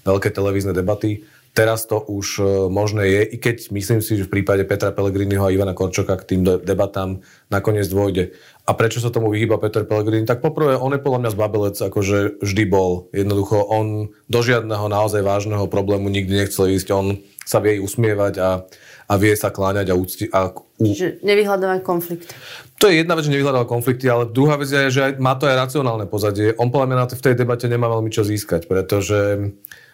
veľké 0.08 0.28
televízne 0.32 0.72
debaty. 0.72 1.28
Teraz 1.58 1.90
to 1.90 1.98
už 1.98 2.38
e, 2.38 2.42
možné 2.70 3.10
je, 3.10 3.22
i 3.34 3.36
keď 3.42 3.74
myslím 3.74 3.98
si, 3.98 4.14
že 4.14 4.30
v 4.30 4.38
prípade 4.38 4.62
Petra 4.62 4.94
Pellegriniho 4.94 5.42
a 5.42 5.50
Ivana 5.50 5.74
Korčoka 5.74 6.14
k 6.14 6.38
tým 6.38 6.46
debatám 6.62 7.18
nakoniec 7.50 7.82
dôjde. 7.90 8.30
A 8.62 8.78
prečo 8.78 9.02
sa 9.02 9.10
tomu 9.10 9.34
vyhýba 9.34 9.58
Peter 9.58 9.82
Pellegrini? 9.82 10.22
Tak 10.22 10.38
poprvé, 10.38 10.78
on 10.78 10.94
je 10.94 11.02
podľa 11.02 11.18
mňa 11.26 11.34
zbabelec, 11.34 11.74
akože 11.82 12.38
vždy 12.46 12.64
bol. 12.70 13.10
Jednoducho, 13.10 13.58
on 13.58 14.14
do 14.30 14.38
žiadneho 14.38 14.86
naozaj 14.86 15.18
vážneho 15.26 15.66
problému 15.66 16.06
nikdy 16.06 16.46
nechcel 16.46 16.70
ísť. 16.70 16.94
On 16.94 17.18
sa 17.42 17.58
vie 17.58 17.82
usmievať 17.82 18.38
a, 18.38 18.62
a 19.10 19.14
vie 19.18 19.34
sa 19.34 19.50
kláňať 19.50 19.90
a 19.90 19.98
úcti. 19.98 20.30
A, 20.30 20.54
u... 20.54 20.94
Čiže 20.94 21.26
nevyhľadávať 21.26 21.80
konflikt. 21.82 22.30
To 22.78 22.86
je 22.86 23.02
jedna 23.02 23.18
vec, 23.18 23.26
že 23.26 23.34
nevyhľadával 23.34 23.66
konflikty, 23.66 24.06
ale 24.06 24.30
druhá 24.30 24.54
vec 24.62 24.70
je, 24.70 24.94
že 24.94 25.18
má 25.18 25.34
to 25.34 25.50
aj 25.50 25.58
racionálne 25.58 26.06
pozadie. 26.06 26.54
On 26.54 26.70
podľa 26.70 26.86
mňa 26.86 27.18
v 27.18 27.24
tej 27.26 27.34
debate 27.34 27.66
nemá 27.66 27.90
veľmi 27.90 28.14
čo 28.14 28.22
získať, 28.22 28.70
pretože 28.70 29.18
Uh, 29.18 29.87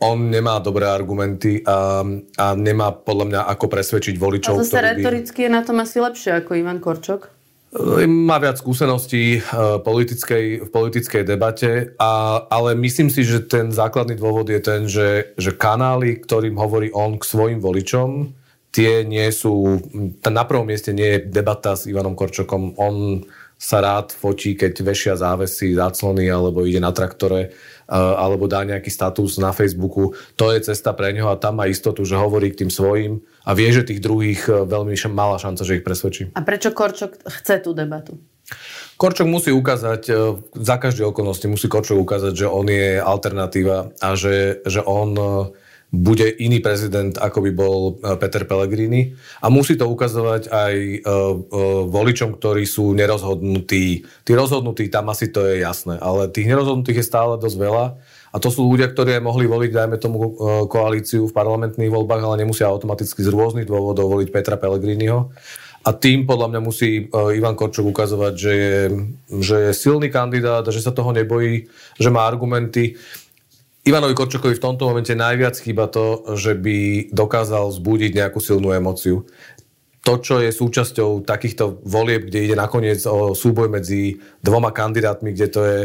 on 0.00 0.18
nemá 0.32 0.64
dobré 0.64 0.88
argumenty 0.88 1.60
a, 1.60 2.00
a 2.40 2.46
nemá 2.56 2.88
podľa 2.96 3.26
mňa 3.28 3.40
ako 3.52 3.66
presvedčiť 3.68 4.16
voličov. 4.16 4.56
A 4.56 4.64
zase 4.64 4.80
retoricky 4.80 5.44
by... 5.44 5.46
je 5.46 5.50
na 5.52 5.60
tom 5.60 5.76
asi 5.84 6.00
lepšie 6.00 6.40
ako 6.40 6.56
Ivan 6.56 6.80
Korčok? 6.80 7.40
Má 8.02 8.42
viac 8.42 8.58
skúseností 8.58 9.38
eh, 9.38 9.42
politickej, 9.78 10.66
v 10.66 10.68
politickej 10.74 11.22
debate, 11.22 11.94
a, 12.02 12.42
ale 12.50 12.74
myslím 12.74 13.14
si, 13.14 13.22
že 13.22 13.46
ten 13.46 13.70
základný 13.70 14.18
dôvod 14.18 14.50
je 14.50 14.58
ten, 14.58 14.90
že, 14.90 15.38
že 15.38 15.54
kanály, 15.54 16.18
ktorým 16.18 16.58
hovorí 16.58 16.90
on 16.90 17.14
k 17.14 17.22
svojim 17.22 17.62
voličom, 17.62 18.34
tie 18.74 19.06
nie 19.06 19.26
sú, 19.30 19.78
na 20.26 20.42
prvom 20.46 20.66
mieste 20.66 20.90
nie 20.90 21.14
je 21.14 21.30
debata 21.30 21.78
s 21.78 21.86
Ivanom 21.86 22.18
Korčokom. 22.18 22.74
On 22.74 23.22
sa 23.60 23.84
rád 23.84 24.16
fotí, 24.16 24.56
keď 24.56 24.72
vešia 24.80 25.14
závesy, 25.20 25.76
záclony 25.76 26.32
alebo 26.32 26.64
ide 26.64 26.80
na 26.80 26.96
traktore 26.96 27.52
alebo 27.90 28.46
dá 28.46 28.62
nejaký 28.62 28.88
status 28.88 29.42
na 29.42 29.50
Facebooku, 29.50 30.14
to 30.38 30.54
je 30.54 30.62
cesta 30.70 30.94
pre 30.94 31.10
neho 31.10 31.26
a 31.26 31.40
tam 31.40 31.58
má 31.58 31.66
istotu, 31.66 32.06
že 32.06 32.14
hovorí 32.14 32.54
k 32.54 32.64
tým 32.64 32.70
svojim 32.70 33.12
a 33.42 33.50
vie, 33.52 33.68
že 33.74 33.82
tých 33.82 33.98
druhých 33.98 34.46
e, 34.46 34.62
veľmi 34.62 34.94
malá 35.10 35.42
šanca, 35.42 35.66
že 35.66 35.82
ich 35.82 35.86
presvedčí. 35.86 36.30
A 36.38 36.40
prečo 36.46 36.70
Korčok 36.70 37.18
chce 37.26 37.58
tú 37.58 37.74
debatu? 37.74 38.14
Korčok 38.94 39.26
musí 39.26 39.50
ukázať, 39.50 40.02
e, 40.06 40.12
za 40.62 40.76
každé 40.78 41.02
okolnosti 41.02 41.46
musí 41.50 41.66
Korčok 41.66 41.98
ukázať, 41.98 42.32
že 42.32 42.46
on 42.46 42.70
je 42.70 43.02
alternatíva 43.02 43.90
a 43.98 44.08
že, 44.14 44.62
že 44.62 44.80
on 44.86 45.18
bude 45.90 46.22
iný 46.38 46.62
prezident, 46.62 47.18
ako 47.18 47.42
by 47.42 47.50
bol 47.50 47.78
e, 47.98 48.14
Peter 48.22 48.46
Pellegrini. 48.46 49.10
A 49.42 49.50
musí 49.50 49.74
to 49.74 49.90
ukazovať 49.90 50.46
aj 50.46 50.74
e, 50.78 50.96
e, 51.02 51.42
voličom, 51.90 52.38
ktorí 52.38 52.62
sú 52.62 52.94
nerozhodnutí. 52.94 54.06
Tí 54.06 54.32
rozhodnutí, 54.38 54.86
tam 54.86 55.10
asi 55.10 55.34
to 55.34 55.42
je 55.50 55.66
jasné, 55.66 55.98
ale 55.98 56.30
tých 56.30 56.46
nerozhodnutých 56.46 57.02
je 57.02 57.10
stále 57.10 57.34
dosť 57.42 57.58
veľa. 57.58 57.84
A 58.30 58.36
to 58.38 58.54
sú 58.54 58.62
ľudia, 58.70 58.86
ktorí 58.94 59.18
mohli 59.18 59.50
voliť, 59.50 59.70
dajme 59.74 59.98
tomu, 59.98 60.38
koalíciu 60.70 61.26
v 61.26 61.34
parlamentných 61.34 61.90
voľbách, 61.90 62.22
ale 62.22 62.46
nemusia 62.46 62.70
automaticky 62.70 63.26
z 63.26 63.34
rôznych 63.34 63.66
dôvodov 63.66 64.06
voliť 64.06 64.30
Petra 64.30 64.54
Pellegriniho. 64.54 65.34
A 65.82 65.90
tým 65.90 66.30
podľa 66.30 66.54
mňa 66.54 66.60
musí 66.62 67.10
Ivan 67.10 67.58
Korčok 67.58 67.90
ukazovať, 67.90 68.34
že 68.38 68.52
je, 68.54 68.78
že 69.42 69.56
je 69.66 69.72
silný 69.74 70.14
kandidát, 70.14 70.62
že 70.62 70.78
sa 70.78 70.94
toho 70.94 71.10
nebojí, 71.10 71.66
že 71.98 72.12
má 72.12 72.22
argumenty. 72.22 72.94
Ivanovi 73.90 74.14
Korčokovi 74.14 74.54
v 74.54 74.62
tomto 74.62 74.86
momente 74.86 75.10
najviac 75.18 75.58
chýba 75.58 75.90
to, 75.90 76.22
že 76.38 76.54
by 76.54 77.10
dokázal 77.10 77.74
vzbudiť 77.74 78.22
nejakú 78.22 78.38
silnú 78.38 78.70
emociu. 78.70 79.26
To, 80.06 80.14
čo 80.22 80.38
je 80.38 80.54
súčasťou 80.54 81.26
takýchto 81.26 81.82
volieb, 81.82 82.30
kde 82.30 82.46
ide 82.46 82.54
nakoniec 82.54 83.02
o 83.10 83.34
súboj 83.34 83.66
medzi 83.66 84.22
dvoma 84.46 84.70
kandidátmi, 84.70 85.34
kde 85.34 85.48
to 85.50 85.60
je, 85.66 85.80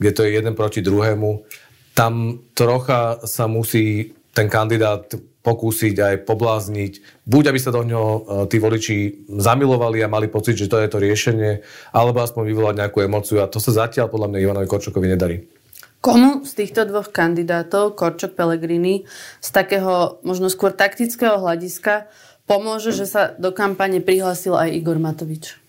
kde 0.00 0.10
to 0.16 0.20
je 0.24 0.30
jeden 0.40 0.56
proti 0.56 0.80
druhému, 0.80 1.44
tam 1.92 2.40
trocha 2.56 3.20
sa 3.28 3.44
musí 3.44 4.16
ten 4.32 4.48
kandidát 4.48 5.12
pokúsiť 5.44 5.94
aj 6.00 6.14
poblázniť. 6.24 6.92
Buď 7.28 7.52
aby 7.52 7.60
sa 7.60 7.76
do 7.76 7.84
ňoho 7.84 8.12
e, 8.12 8.20
tí 8.48 8.56
voliči 8.56 9.28
zamilovali 9.28 10.00
a 10.00 10.08
mali 10.08 10.32
pocit, 10.32 10.56
že 10.56 10.68
to 10.68 10.80
je 10.80 10.88
to 10.88 10.96
riešenie, 10.96 11.60
alebo 11.92 12.24
aspoň 12.24 12.48
vyvolať 12.48 12.74
nejakú 12.80 13.04
emociu. 13.04 13.44
A 13.44 13.52
to 13.52 13.60
sa 13.60 13.84
zatiaľ 13.84 14.08
podľa 14.08 14.32
mňa 14.32 14.38
Ivanovi 14.48 14.68
Korčokovi 14.68 15.12
nedarí. 15.12 15.59
Komu 16.00 16.48
z 16.48 16.64
týchto 16.64 16.88
dvoch 16.88 17.12
kandidátov, 17.12 17.92
Korčok 17.92 18.32
Pellegrini, 18.32 19.04
z 19.44 19.48
takého 19.52 20.16
možno 20.24 20.48
skôr 20.48 20.72
taktického 20.72 21.36
hľadiska 21.36 22.08
pomôže, 22.48 22.96
že 22.96 23.04
sa 23.04 23.36
do 23.36 23.52
kampane 23.52 24.00
prihlásil 24.00 24.56
aj 24.56 24.72
Igor 24.80 24.96
Matovič? 24.96 25.60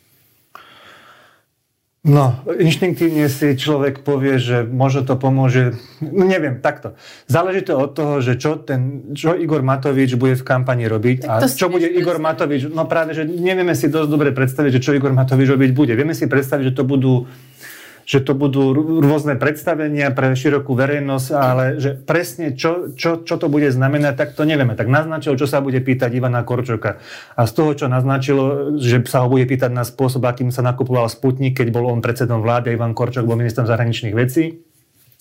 No, 2.01 2.41
inštinktívne 2.49 3.29
si 3.29 3.53
človek 3.53 4.01
povie, 4.01 4.41
že 4.41 4.65
možno 4.65 5.05
to 5.05 5.21
pomôže, 5.21 5.77
no 6.01 6.25
neviem, 6.25 6.57
takto. 6.57 6.97
Záleží 7.29 7.61
to 7.61 7.77
od 7.77 7.93
toho, 7.93 8.25
že 8.25 8.41
čo, 8.41 8.57
ten, 8.57 9.13
čo 9.13 9.37
Igor 9.37 9.61
Matovič 9.61 10.17
bude 10.17 10.33
v 10.33 10.41
kampani 10.41 10.89
robiť 10.89 11.29
a 11.29 11.45
čo 11.45 11.69
bude 11.69 11.85
Igor 11.85 12.17
Matovič, 12.17 12.73
no 12.73 12.89
práve, 12.89 13.13
že 13.13 13.29
nevieme 13.29 13.77
si 13.77 13.85
dosť 13.85 14.09
dobre 14.09 14.33
predstaviť, 14.33 14.81
že 14.81 14.81
čo 14.81 14.97
Igor 14.97 15.13
Matovič 15.13 15.45
robiť 15.53 15.69
bude. 15.77 15.93
Vieme 15.93 16.17
si 16.17 16.25
predstaviť, 16.25 16.73
že 16.73 16.77
to 16.81 16.89
budú 16.89 17.29
že 18.05 18.19
to 18.21 18.33
budú 18.33 18.73
rôzne 19.01 19.37
predstavenia 19.37 20.09
pre 20.11 20.33
širokú 20.33 20.73
verejnosť, 20.73 21.27
ale 21.31 21.63
že 21.77 21.95
presne 21.95 22.53
čo, 22.57 22.93
čo, 22.93 23.21
čo 23.21 23.35
to 23.37 23.47
bude 23.47 23.69
znamenať, 23.69 24.13
tak 24.17 24.29
to 24.33 24.43
nevieme. 24.43 24.73
Tak 24.73 24.89
naznačil, 24.89 25.37
čo 25.37 25.45
sa 25.45 25.61
bude 25.61 25.79
pýtať 25.79 26.11
Ivana 26.17 26.41
Korčoka. 26.41 26.99
A 27.37 27.41
z 27.45 27.51
toho, 27.53 27.71
čo 27.77 27.85
naznačilo, 27.87 28.75
že 28.81 29.03
sa 29.05 29.23
ho 29.23 29.27
bude 29.29 29.45
pýtať 29.45 29.71
na 29.71 29.85
spôsob, 29.85 30.25
akým 30.25 30.49
sa 30.49 30.65
nakupoval 30.65 31.07
Sputnik, 31.07 31.57
keď 31.57 31.73
bol 31.73 31.89
on 31.89 32.03
predsedom 32.03 32.41
vlády 32.41 32.73
a 32.73 32.75
Ivan 32.75 32.97
Korčok 32.97 33.27
bol 33.27 33.37
ministrom 33.39 33.69
zahraničných 33.69 34.15
vecí, 34.17 34.63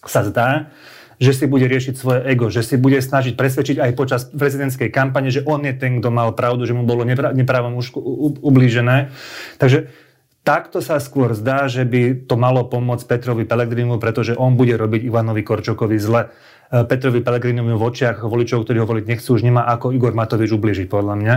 sa 0.04 0.24
zdá, 0.24 0.72
že 1.20 1.36
si 1.36 1.44
bude 1.44 1.68
riešiť 1.68 1.94
svoje 2.00 2.24
ego, 2.24 2.48
že 2.48 2.64
si 2.64 2.80
bude 2.80 2.96
snažiť 2.96 3.36
presvedčiť 3.36 3.76
aj 3.76 3.90
počas 3.92 4.24
prezidentskej 4.32 4.88
kampane, 4.88 5.28
že 5.28 5.44
on 5.44 5.60
je 5.68 5.76
ten, 5.76 6.00
kto 6.00 6.08
mal 6.08 6.32
pravdu, 6.32 6.64
že 6.64 6.72
mu 6.72 6.88
bolo 6.88 7.04
neprávom 7.04 7.76
už 7.76 7.92
ublížené. 8.40 9.12
Takže 9.60 9.92
Takto 10.40 10.81
sa 10.81 10.96
skôr 10.96 11.37
zdá, 11.37 11.68
že 11.68 11.85
by 11.85 12.24
to 12.24 12.35
malo 12.40 12.64
pomôcť 12.64 13.05
Petrovi 13.05 13.44
Pelegrinu, 13.44 14.00
pretože 14.00 14.33
on 14.33 14.57
bude 14.57 14.72
robiť 14.72 15.05
Ivanovi 15.05 15.44
Korčokovi 15.44 16.00
zle. 16.00 16.33
E, 16.72 16.81
Petrovi 16.88 17.20
Pelegrinovi 17.20 17.76
v 17.76 17.85
očiach 17.85 18.24
voličov, 18.24 18.64
ktorí 18.64 18.81
ho 18.81 18.88
voliť 18.88 19.05
nechcú, 19.05 19.37
už 19.37 19.44
nemá 19.44 19.68
ako 19.68 19.92
Igor 19.92 20.16
Matovič 20.16 20.48
ubližiť, 20.57 20.88
podľa 20.88 21.14
mňa. 21.20 21.35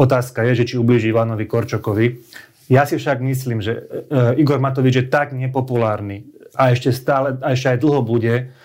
Otázka 0.00 0.40
je, 0.48 0.64
že 0.64 0.64
či 0.72 0.74
ubliží 0.80 1.12
Ivanovi 1.12 1.44
Korčokovi. 1.44 2.06
Ja 2.72 2.88
si 2.88 2.96
však 2.96 3.20
myslím, 3.20 3.60
že 3.60 3.86
e, 4.08 4.40
Igor 4.40 4.58
Matovič 4.58 5.04
je 5.04 5.06
tak 5.06 5.36
nepopulárny 5.36 6.24
a 6.56 6.72
ešte 6.72 6.90
stále, 6.96 7.36
a 7.44 7.52
ešte 7.52 7.76
aj 7.76 7.78
dlho 7.84 8.00
bude, 8.00 8.56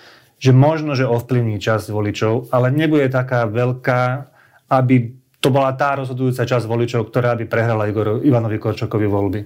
že 0.41 0.51
možno, 0.55 0.97
že 0.97 1.05
ovplyvní 1.05 1.61
časť 1.61 1.93
voličov, 1.93 2.49
ale 2.49 2.73
nebude 2.73 3.11
taká 3.11 3.45
veľká, 3.45 4.31
aby 4.71 5.20
to 5.41 5.49
bola 5.49 5.73
tá 5.73 5.97
rozhodujúca 5.97 6.45
časť 6.45 6.69
voličov, 6.69 7.09
ktorá 7.09 7.33
by 7.33 7.49
prehrala 7.49 7.89
Igor, 7.89 8.21
Ivanovi 8.21 8.61
Korčokovi 8.61 9.09
voľby. 9.09 9.39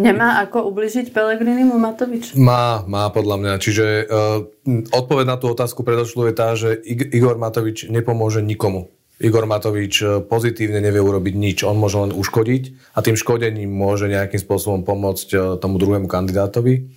Nemá 0.00 0.40
ako 0.48 0.72
ubližiť 0.72 1.12
Pelegrinimu 1.12 1.76
Matovič? 1.76 2.32
Má, 2.40 2.88
má 2.88 3.12
podľa 3.12 3.36
mňa. 3.36 3.52
Čiže 3.60 3.84
uh, 4.08 4.48
odpoveď 4.96 5.28
na 5.28 5.36
tú 5.36 5.52
otázku 5.52 5.84
predošlú 5.84 6.32
je 6.32 6.34
tá, 6.34 6.56
že 6.56 6.80
Igor 6.88 7.36
Matovič 7.36 7.92
nepomôže 7.92 8.40
nikomu. 8.40 8.88
Igor 9.20 9.44
Matovič 9.44 10.24
pozitívne 10.26 10.80
nevie 10.80 11.04
urobiť 11.04 11.34
nič. 11.36 11.58
On 11.68 11.76
môže 11.76 12.00
len 12.00 12.16
uškodiť 12.16 12.96
a 12.96 13.04
tým 13.04 13.14
škodením 13.14 13.68
môže 13.68 14.08
nejakým 14.08 14.40
spôsobom 14.40 14.82
pomôcť 14.88 15.60
tomu 15.60 15.76
druhému 15.76 16.08
kandidátovi. 16.08 16.90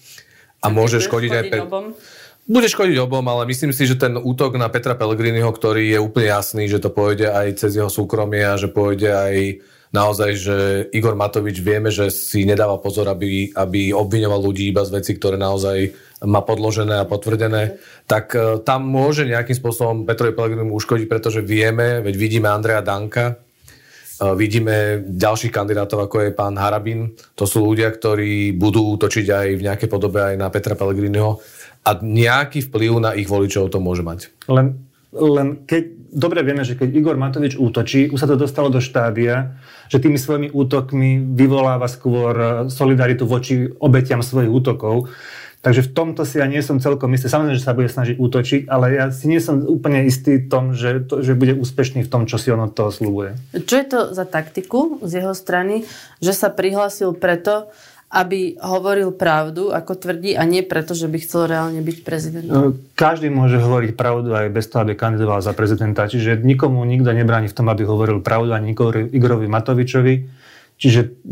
A 0.64 0.72
môže 0.72 1.04
škodiť 1.04 1.32
aj... 1.36 1.44
Pe- 1.52 1.62
bude 2.46 2.70
škodiť 2.70 3.02
obom, 3.02 3.26
ale 3.26 3.50
myslím 3.50 3.74
si, 3.74 3.90
že 3.90 3.98
ten 3.98 4.14
útok 4.22 4.54
na 4.62 4.70
Petra 4.70 4.94
Pellegriniho, 4.94 5.50
ktorý 5.50 5.98
je 5.98 6.00
úplne 6.00 6.30
jasný, 6.30 6.70
že 6.70 6.78
to 6.78 6.94
pôjde 6.94 7.26
aj 7.26 7.58
cez 7.58 7.82
jeho 7.82 7.90
súkromie 7.90 8.46
a 8.46 8.54
že 8.54 8.70
pôjde 8.70 9.10
aj 9.10 9.36
naozaj, 9.90 10.32
že 10.36 10.58
Igor 10.92 11.16
Matovič 11.16 11.64
vieme, 11.64 11.88
že 11.90 12.12
si 12.12 12.44
nedáva 12.44 12.78
pozor, 12.78 13.08
aby, 13.08 13.50
aby 13.56 13.96
obviňoval 13.96 14.44
ľudí 14.44 14.70
iba 14.70 14.84
z 14.84 14.94
veci, 15.00 15.16
ktoré 15.16 15.40
naozaj 15.40 15.96
má 16.28 16.44
podložené 16.44 17.00
a 17.00 17.10
potvrdené, 17.10 17.80
tak 18.06 18.36
uh, 18.36 18.60
tam 18.60 18.86
môže 18.86 19.24
nejakým 19.24 19.56
spôsobom 19.56 20.04
Petrovi 20.04 20.36
Pellegrinimu 20.36 20.76
uškodiť, 20.76 21.08
pretože 21.08 21.40
vieme, 21.42 22.04
veď 22.04 22.14
vidíme 22.14 22.52
Andreja 22.52 22.84
Danka, 22.84 23.36
uh, 23.36 24.36
vidíme 24.36 25.06
ďalších 25.06 25.54
kandidátov, 25.54 26.06
ako 26.06 26.28
je 26.28 26.32
pán 26.36 26.60
Harabin. 26.60 27.16
To 27.40 27.48
sú 27.48 27.64
ľudia, 27.64 27.90
ktorí 27.90 28.54
budú 28.54 29.00
útočiť 29.00 29.26
aj 29.32 29.48
v 29.56 29.66
nejakej 29.66 29.90
podobe 29.90 30.20
aj 30.22 30.36
na 30.36 30.52
Petra 30.52 30.76
Pellegriniho 30.76 31.40
a 31.86 31.92
nejaký 32.02 32.66
vplyv 32.66 32.98
na 32.98 33.14
ich 33.14 33.30
voličov 33.30 33.70
to 33.70 33.78
môže 33.78 34.02
mať. 34.02 34.34
Len, 34.50 34.74
len 35.14 35.62
keď, 35.70 35.84
dobre 36.10 36.42
vieme, 36.42 36.66
že 36.66 36.74
keď 36.74 36.90
Igor 36.90 37.16
Matovič 37.16 37.54
útočí, 37.56 38.10
už 38.10 38.18
sa 38.18 38.28
to 38.28 38.42
dostalo 38.42 38.74
do 38.74 38.82
štádia, 38.82 39.54
že 39.86 40.02
tými 40.02 40.18
svojimi 40.18 40.50
útokmi 40.50 41.22
vyvoláva 41.38 41.86
skôr 41.86 42.66
solidaritu 42.74 43.30
voči 43.30 43.70
obetiam 43.78 44.26
svojich 44.26 44.50
útokov. 44.50 45.14
Takže 45.66 45.82
v 45.82 45.94
tomto 45.98 46.30
si 46.30 46.38
ja 46.38 46.46
nie 46.46 46.62
som 46.62 46.78
celkom 46.78 47.10
istý. 47.18 47.26
Samozrejme, 47.26 47.58
že 47.58 47.66
sa 47.66 47.74
bude 47.74 47.90
snažiť 47.90 48.22
útočiť, 48.22 48.62
ale 48.70 49.02
ja 49.02 49.10
si 49.10 49.26
nie 49.26 49.42
som 49.42 49.66
úplne 49.66 50.06
istý 50.06 50.38
v 50.38 50.46
tom, 50.46 50.78
že, 50.78 51.02
to, 51.10 51.26
že 51.26 51.34
bude 51.34 51.58
úspešný 51.58 52.06
v 52.06 52.12
tom, 52.12 52.30
čo 52.30 52.38
si 52.38 52.54
on 52.54 52.62
od 52.62 52.78
toho 52.78 52.94
slúbuje. 52.94 53.34
Čo 53.66 53.76
je 53.82 53.88
to 53.90 54.00
za 54.14 54.30
taktiku 54.30 55.02
z 55.02 55.26
jeho 55.26 55.34
strany, 55.34 55.82
že 56.22 56.38
sa 56.38 56.54
prihlásil 56.54 57.18
preto, 57.18 57.74
aby 58.16 58.56
hovoril 58.64 59.12
pravdu, 59.12 59.76
ako 59.76 60.00
tvrdí, 60.00 60.40
a 60.40 60.48
nie 60.48 60.64
preto, 60.64 60.96
že 60.96 61.12
by 61.12 61.18
chcel 61.20 61.52
reálne 61.52 61.84
byť 61.84 61.98
prezidentom? 62.08 62.56
No, 62.56 62.72
každý 62.96 63.28
môže 63.28 63.60
hovoriť 63.60 63.92
pravdu 64.00 64.32
aj 64.32 64.56
bez 64.56 64.72
toho, 64.72 64.88
aby 64.88 64.96
kandidoval 64.96 65.44
za 65.44 65.52
prezidenta. 65.52 66.08
Čiže 66.08 66.40
nikomu 66.40 66.88
nikto 66.88 67.12
nebráni 67.12 67.52
v 67.52 67.58
tom, 67.60 67.68
aby 67.68 67.84
hovoril 67.84 68.24
pravdu 68.24 68.56
ani 68.56 68.72
Igorovi 69.12 69.52
Matovičovi. 69.52 70.48
Čiže 70.76 71.24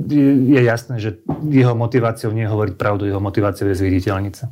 je 0.48 0.62
jasné, 0.64 1.04
že 1.04 1.20
jeho 1.52 1.76
motiváciou 1.76 2.32
nie 2.32 2.48
je 2.48 2.52
hovoriť 2.56 2.80
pravdu, 2.80 3.12
jeho 3.12 3.20
motiváciou 3.20 3.68
je 3.72 3.76
zviditeľniť 3.76 4.34
sa. 4.40 4.48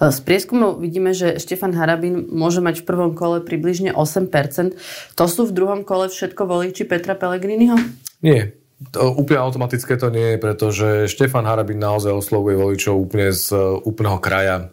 Z 0.00 0.18
prieskumov 0.24 0.80
vidíme, 0.80 1.12
že 1.12 1.36
Štefan 1.36 1.76
Harabin 1.76 2.24
môže 2.32 2.64
mať 2.64 2.80
v 2.80 2.88
prvom 2.88 3.12
kole 3.12 3.44
približne 3.44 3.92
8%. 3.92 4.80
To 5.20 5.24
sú 5.28 5.44
v 5.44 5.52
druhom 5.52 5.84
kole 5.84 6.08
všetko 6.08 6.48
voliči 6.48 6.88
Petra 6.88 7.12
Pellegriniho? 7.20 7.76
Nie, 8.24 8.56
to 8.80 9.12
úplne 9.12 9.44
automatické 9.44 10.00
to 10.00 10.08
nie 10.08 10.34
je, 10.34 10.36
pretože 10.40 10.88
Štefan 11.12 11.44
Harabin 11.44 11.76
naozaj 11.76 12.16
oslovuje 12.16 12.56
voličov 12.56 12.96
úplne 12.96 13.28
z 13.28 13.52
e, 13.52 13.60
úplného 13.84 14.16
kraja 14.16 14.56
e, 14.56 14.64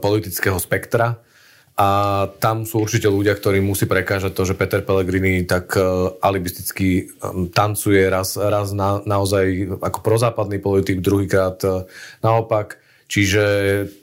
politického 0.00 0.56
spektra. 0.56 1.20
A 1.78 1.88
tam 2.42 2.66
sú 2.66 2.82
určite 2.82 3.06
ľudia, 3.06 3.38
ktorí 3.38 3.62
musí 3.62 3.86
prekážať 3.86 4.34
to, 4.34 4.42
že 4.48 4.58
Peter 4.58 4.80
Pellegrini 4.82 5.44
tak 5.44 5.76
e, 5.76 5.84
alibisticky 6.24 7.12
tancuje 7.52 8.08
raz, 8.08 8.40
raz 8.40 8.72
na, 8.72 9.04
naozaj 9.04 9.76
ako 9.84 9.98
prozápadný 10.00 10.58
politik, 10.58 11.04
druhýkrát 11.04 11.60
naopak. 12.24 12.80
Čiže 13.08 13.44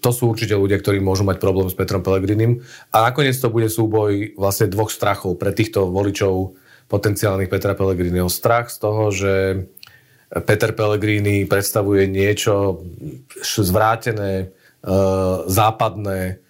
to 0.02 0.10
sú 0.10 0.34
určite 0.34 0.58
ľudia, 0.58 0.82
ktorí 0.82 0.98
môžu 0.98 1.26
mať 1.26 1.38
problém 1.38 1.70
s 1.70 1.78
Petrom 1.78 2.02
Pellegrinim. 2.02 2.66
A 2.90 3.10
nakoniec 3.10 3.38
to 3.38 3.54
bude 3.54 3.70
súboj 3.70 4.34
vlastne 4.38 4.70
dvoch 4.70 4.90
strachov 4.90 5.38
pre 5.38 5.54
týchto 5.54 5.90
voličov 5.90 6.58
potenciálnych 6.88 7.50
Petra 7.50 7.74
Pellegriniho. 7.74 8.30
Strach 8.30 8.70
z 8.70 8.78
toho, 8.78 9.10
že 9.10 9.66
Peter 10.44 10.74
Pellegrini 10.74 11.46
predstavuje 11.46 12.10
niečo 12.10 12.82
zvrátené, 13.62 14.34
e, 14.42 14.46
západné 15.48 16.44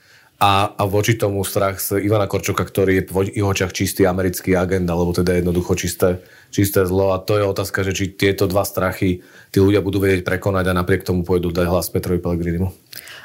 a, 0.46 0.78
a 0.78 0.84
voči 0.86 1.18
tomu 1.18 1.42
strach 1.42 1.82
z 1.82 2.06
Ivana 2.06 2.30
Korčoka, 2.30 2.62
ktorý 2.62 3.02
je 3.02 3.04
v 3.10 3.34
jeho 3.34 3.50
očiach 3.50 3.74
čistý 3.74 4.06
americký 4.06 4.54
agent, 4.54 4.86
alebo 4.86 5.10
teda 5.10 5.42
jednoducho 5.42 5.74
čisté, 5.74 6.22
čisté 6.54 6.86
zlo. 6.86 7.18
A 7.18 7.22
to 7.24 7.42
je 7.42 7.50
otázka, 7.50 7.82
že 7.82 7.98
či 7.98 8.14
tieto 8.14 8.46
dva 8.46 8.62
strachy 8.62 9.26
tí 9.50 9.58
ľudia 9.58 9.82
budú 9.82 9.98
vedieť 10.06 10.22
prekonať 10.22 10.70
a 10.70 10.78
napriek 10.78 11.02
tomu 11.02 11.26
pôjdu 11.26 11.50
dať 11.50 11.66
hlas 11.66 11.90
Petrovi 11.90 12.22
Pellegrinimu. 12.22 12.70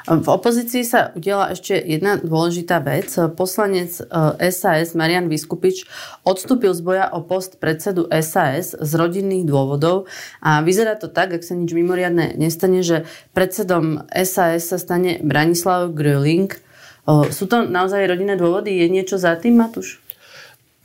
V 0.01 0.27
opozícii 0.33 0.81
sa 0.81 1.13
udiela 1.13 1.53
ešte 1.53 1.77
jedna 1.77 2.17
dôležitá 2.17 2.81
vec. 2.81 3.13
Poslanec 3.37 4.01
SAS 4.49 4.89
e, 4.89 4.97
Marian 4.97 5.29
Vyskupič 5.29 5.85
odstúpil 6.25 6.73
z 6.73 6.81
boja 6.81 7.05
o 7.13 7.21
post 7.21 7.61
predsedu 7.61 8.09
SAS 8.09 8.73
z 8.73 8.91
rodinných 8.97 9.45
dôvodov 9.45 10.09
a 10.41 10.65
vyzerá 10.65 10.97
to 10.97 11.05
tak, 11.05 11.37
ak 11.37 11.45
sa 11.45 11.53
nič 11.53 11.69
mimoriadne 11.77 12.33
nestane, 12.33 12.81
že 12.81 13.05
predsedom 13.37 14.09
SAS 14.09 14.73
sa 14.73 14.81
stane 14.81 15.21
Branislav 15.21 15.93
Gröling. 15.93 16.49
Sú 17.07 17.49
to 17.49 17.65
naozaj 17.65 18.05
rodinné 18.05 18.37
dôvody? 18.37 18.77
Je 18.77 18.87
niečo 18.87 19.17
za 19.17 19.33
tým, 19.33 19.57
Matúš? 19.57 19.97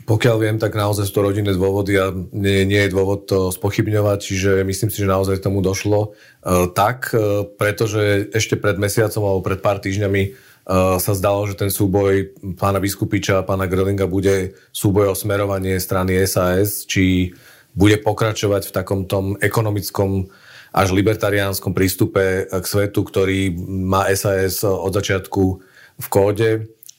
Pokiaľ 0.06 0.36
viem, 0.38 0.56
tak 0.62 0.78
naozaj 0.78 1.10
sú 1.10 1.18
to 1.18 1.26
rodinné 1.26 1.50
dôvody 1.50 1.98
a 1.98 2.14
nie, 2.14 2.62
nie 2.62 2.78
je 2.86 2.94
dôvod 2.94 3.26
to 3.26 3.50
spochybňovať, 3.50 4.18
čiže 4.22 4.50
myslím 4.62 4.88
si, 4.94 5.02
že 5.02 5.10
naozaj 5.10 5.42
k 5.42 5.46
tomu 5.50 5.66
došlo 5.66 6.14
uh, 6.14 6.70
tak, 6.70 7.10
uh, 7.10 7.42
pretože 7.58 8.30
ešte 8.30 8.54
pred 8.54 8.78
mesiacom 8.78 9.26
alebo 9.26 9.42
pred 9.42 9.58
pár 9.58 9.82
týždňami 9.82 10.22
uh, 10.30 11.02
sa 11.02 11.10
zdalo, 11.10 11.50
že 11.50 11.58
ten 11.58 11.74
súboj 11.74 12.38
pána 12.54 12.78
Biskupiča 12.78 13.42
a 13.42 13.46
pána 13.46 13.66
Grölinga 13.66 14.06
bude 14.06 14.54
súboj 14.70 15.10
o 15.10 15.18
smerovanie 15.18 15.82
strany 15.82 16.22
SAS, 16.22 16.86
či 16.86 17.34
bude 17.74 17.98
pokračovať 17.98 18.70
v 18.70 18.74
takom 18.78 19.10
tom 19.10 19.34
ekonomickom 19.42 20.30
až 20.70 20.94
libertariánskom 20.94 21.74
prístupe 21.74 22.46
k 22.46 22.64
svetu, 22.64 23.02
ktorý 23.02 23.58
má 23.66 24.06
SAS 24.14 24.62
od 24.62 24.94
začiatku 24.94 25.74
v 25.96 26.06
kóde, 26.12 26.50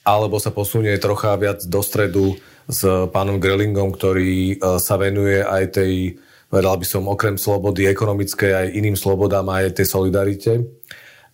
alebo 0.02 0.40
sa 0.40 0.50
posunie 0.50 0.96
trocha 0.98 1.36
viac 1.36 1.62
do 1.68 1.80
stredu 1.84 2.34
s 2.68 2.84
pánom 3.12 3.40
Grellingom, 3.40 3.92
ktorý 3.92 4.56
e, 4.56 4.76
sa 4.76 5.00
venuje 5.00 5.40
aj 5.40 5.80
tej, 5.80 6.20
povedal 6.52 6.76
by 6.76 6.86
som, 6.86 7.08
okrem 7.08 7.40
slobody 7.40 7.88
ekonomickej 7.88 8.50
aj 8.52 8.66
iným 8.76 8.96
slobodám 8.96 9.48
aj 9.48 9.80
tej 9.80 9.86
solidarite. 9.88 10.52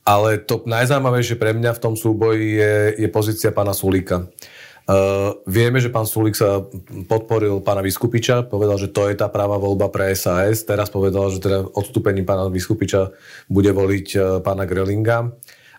Ale 0.04 0.36
to 0.44 0.62
najzaujímavejšie 0.68 1.40
pre 1.40 1.56
mňa 1.56 1.74
v 1.74 1.82
tom 1.82 1.94
súboji 1.96 2.60
je, 2.60 2.74
je 3.02 3.08
pozícia 3.08 3.50
pána 3.50 3.72
Sulíka. 3.72 4.28
Uh, 4.84 5.40
vieme, 5.48 5.80
že 5.80 5.88
pán 5.88 6.04
Sulik 6.04 6.36
sa 6.36 6.60
podporil 7.08 7.64
pána 7.64 7.80
Vyskupiča, 7.80 8.44
povedal, 8.44 8.76
že 8.76 8.92
to 8.92 9.08
je 9.08 9.16
tá 9.16 9.32
práva 9.32 9.56
voľba 9.56 9.88
pre 9.88 10.12
SAS. 10.12 10.60
Teraz 10.68 10.92
povedal, 10.92 11.32
že 11.32 11.40
teda 11.40 11.72
odstúpením 11.72 12.28
pána 12.28 12.52
Vyskupiča 12.52 13.08
bude 13.48 13.72
voliť 13.72 14.06
uh, 14.12 14.22
pána 14.44 14.68
Grelinga. 14.68 15.32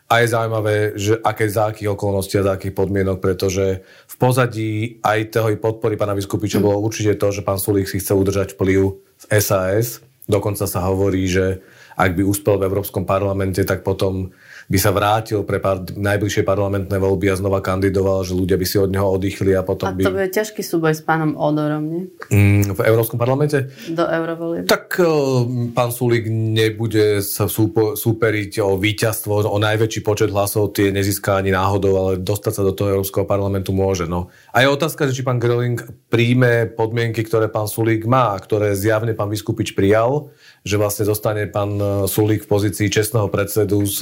A 0.06 0.22
je 0.22 0.30
zaujímavé, 0.30 0.94
že 0.94 1.18
aké, 1.18 1.50
za 1.50 1.74
akých 1.74 1.98
okolností 1.98 2.38
a 2.38 2.46
za 2.46 2.54
akých 2.54 2.78
podmienok, 2.78 3.18
pretože 3.18 3.82
v 4.06 4.16
pozadí 4.22 5.02
aj 5.02 5.34
toho 5.34 5.50
podpory 5.58 5.98
pána 5.98 6.14
Vyskupiča 6.14 6.62
bolo 6.62 6.78
určite 6.78 7.18
to, 7.18 7.34
že 7.34 7.42
pán 7.42 7.58
Sulík 7.58 7.90
si 7.90 7.98
chce 7.98 8.14
udržať 8.14 8.54
vplyv 8.54 9.02
z 9.18 9.26
SAS. 9.42 10.06
Dokonca 10.30 10.70
sa 10.70 10.86
hovorí, 10.86 11.26
že 11.26 11.66
ak 11.98 12.14
by 12.14 12.22
uspel 12.22 12.62
v 12.62 12.70
Európskom 12.70 13.10
parlamente, 13.10 13.66
tak 13.66 13.82
potom 13.82 14.30
by 14.66 14.78
sa 14.82 14.90
vrátil 14.90 15.46
pre 15.46 15.62
par- 15.62 15.86
najbližšie 15.86 16.42
parlamentné 16.42 16.98
voľby 16.98 17.30
a 17.30 17.38
znova 17.38 17.62
kandidoval, 17.62 18.26
že 18.26 18.34
ľudia 18.34 18.58
by 18.58 18.66
si 18.66 18.78
od 18.82 18.90
neho 18.90 19.06
oddychli 19.06 19.54
a 19.54 19.62
potom 19.62 19.90
a 19.90 19.92
to 19.94 20.10
by... 20.10 20.26
bude 20.26 20.34
ťažký 20.34 20.62
súboj 20.66 20.98
s 20.98 21.02
pánom 21.06 21.38
Odorom, 21.38 21.84
nie? 21.86 22.04
Mm, 22.34 22.74
v 22.74 22.80
Európskom 22.82 23.22
parlamente? 23.22 23.70
Do 23.94 24.10
eurovolieb. 24.10 24.66
Tak 24.66 24.98
uh, 24.98 25.46
pán 25.70 25.94
Sulík 25.94 26.26
nebude 26.30 27.22
sa 27.22 27.46
súpo- 27.46 27.94
súperiť 27.94 28.66
o 28.66 28.74
víťazstvo, 28.82 29.46
o 29.46 29.58
najväčší 29.62 30.02
počet 30.02 30.34
hlasov, 30.34 30.74
tie 30.74 30.90
nezíska 30.90 31.38
ani 31.38 31.54
náhodou, 31.54 31.94
ale 32.02 32.12
dostať 32.18 32.54
sa 32.58 32.64
do 32.66 32.74
toho 32.74 32.98
Európskeho 32.98 33.30
parlamentu 33.30 33.70
môže. 33.70 34.10
No. 34.10 34.34
A 34.50 34.66
je 34.66 34.74
otázka, 34.74 35.06
že 35.06 35.22
či 35.22 35.26
pán 35.26 35.38
Gröling 35.38 35.78
príjme 36.10 36.66
podmienky, 36.74 37.22
ktoré 37.22 37.54
pán 37.54 37.70
Sulík 37.70 38.10
má, 38.10 38.34
ktoré 38.42 38.74
zjavne 38.74 39.14
pán 39.14 39.30
Vyskupič 39.30 39.78
prijal, 39.78 40.34
že 40.66 40.82
vlastne 40.82 41.06
zostane 41.06 41.46
pán 41.46 41.78
e, 41.78 41.86
Sulík 42.10 42.46
v 42.46 42.52
pozícii 42.52 42.90
čestného 42.90 43.30
predsedu 43.30 43.86
s 43.86 44.02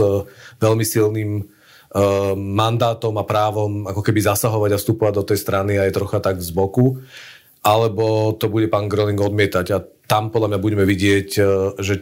veľmi 0.60 0.86
silným 0.86 1.30
e, 1.40 1.44
mandátom 2.36 3.14
a 3.18 3.24
právom 3.26 3.88
ako 3.90 4.02
keby 4.02 4.20
zasahovať 4.26 4.72
a 4.76 4.82
vstupovať 4.82 5.14
do 5.18 5.24
tej 5.24 5.40
strany 5.40 5.78
aj 5.80 5.96
trocha 5.96 6.20
tak 6.20 6.42
z 6.42 6.52
boku, 6.54 7.00
alebo 7.64 8.36
to 8.36 8.52
bude 8.52 8.68
pán 8.68 8.92
Gröling 8.92 9.18
odmietať 9.18 9.68
a 9.74 9.78
tam 10.04 10.30
podľa 10.30 10.56
mňa 10.56 10.60
budeme 10.60 10.84
vidieť, 10.84 11.30
že 11.80 11.94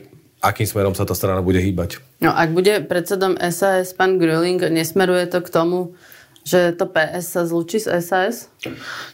akým 0.42 0.66
smerom 0.66 0.98
sa 0.98 1.06
tá 1.06 1.14
strana 1.14 1.46
bude 1.46 1.62
hýbať. 1.62 2.02
No 2.18 2.34
ak 2.34 2.50
bude 2.50 2.82
predsedom 2.90 3.38
SAS 3.54 3.94
pán 3.94 4.18
Gröling, 4.18 4.58
nesmeruje 4.58 5.30
to 5.30 5.46
k 5.46 5.54
tomu, 5.54 5.94
Že 6.42 6.74
to 6.74 6.90
PS 6.90 7.26
sa 7.38 7.42
zlučí 7.46 7.78
s 7.78 7.86
SAS? 8.02 8.50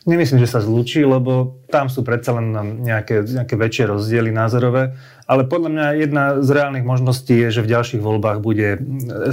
Nemyslím, 0.08 0.40
že 0.40 0.48
sa 0.48 0.64
zlučí, 0.64 1.04
lebo 1.04 1.60
tam 1.68 1.92
sú 1.92 2.00
predsa 2.00 2.32
len 2.40 2.56
nejaké, 2.88 3.28
nejaké 3.28 3.60
väčšie 3.60 3.92
rozdiely 3.92 4.32
názorové. 4.32 4.96
Ale 5.28 5.44
podľa 5.44 5.70
mňa 5.76 5.86
jedna 6.00 6.24
z 6.40 6.50
reálnych 6.56 6.88
možností 6.88 7.36
je, 7.36 7.60
že 7.60 7.66
v 7.68 7.72
ďalších 7.76 8.00
voľbách 8.00 8.40
bude 8.40 8.80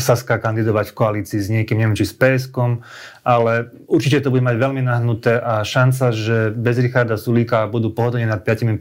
Saska 0.03 0.43
kandidovať 0.43 0.91
v 0.91 0.97
koalícii 0.99 1.39
s 1.39 1.47
niekým, 1.55 1.79
neviem 1.79 1.95
či 1.95 2.03
s 2.03 2.19
PSK, 2.19 2.83
ale 3.23 3.71
určite 3.87 4.27
to 4.27 4.35
bude 4.35 4.43
mať 4.43 4.59
veľmi 4.59 4.83
nahnuté 4.83 5.39
a 5.39 5.63
šanca, 5.63 6.11
že 6.11 6.51
bez 6.51 6.83
Richarda 6.83 7.15
Sulíka 7.15 7.71
budú 7.71 7.95
pohodlne 7.95 8.27
nad 8.27 8.43
5% 8.43 8.75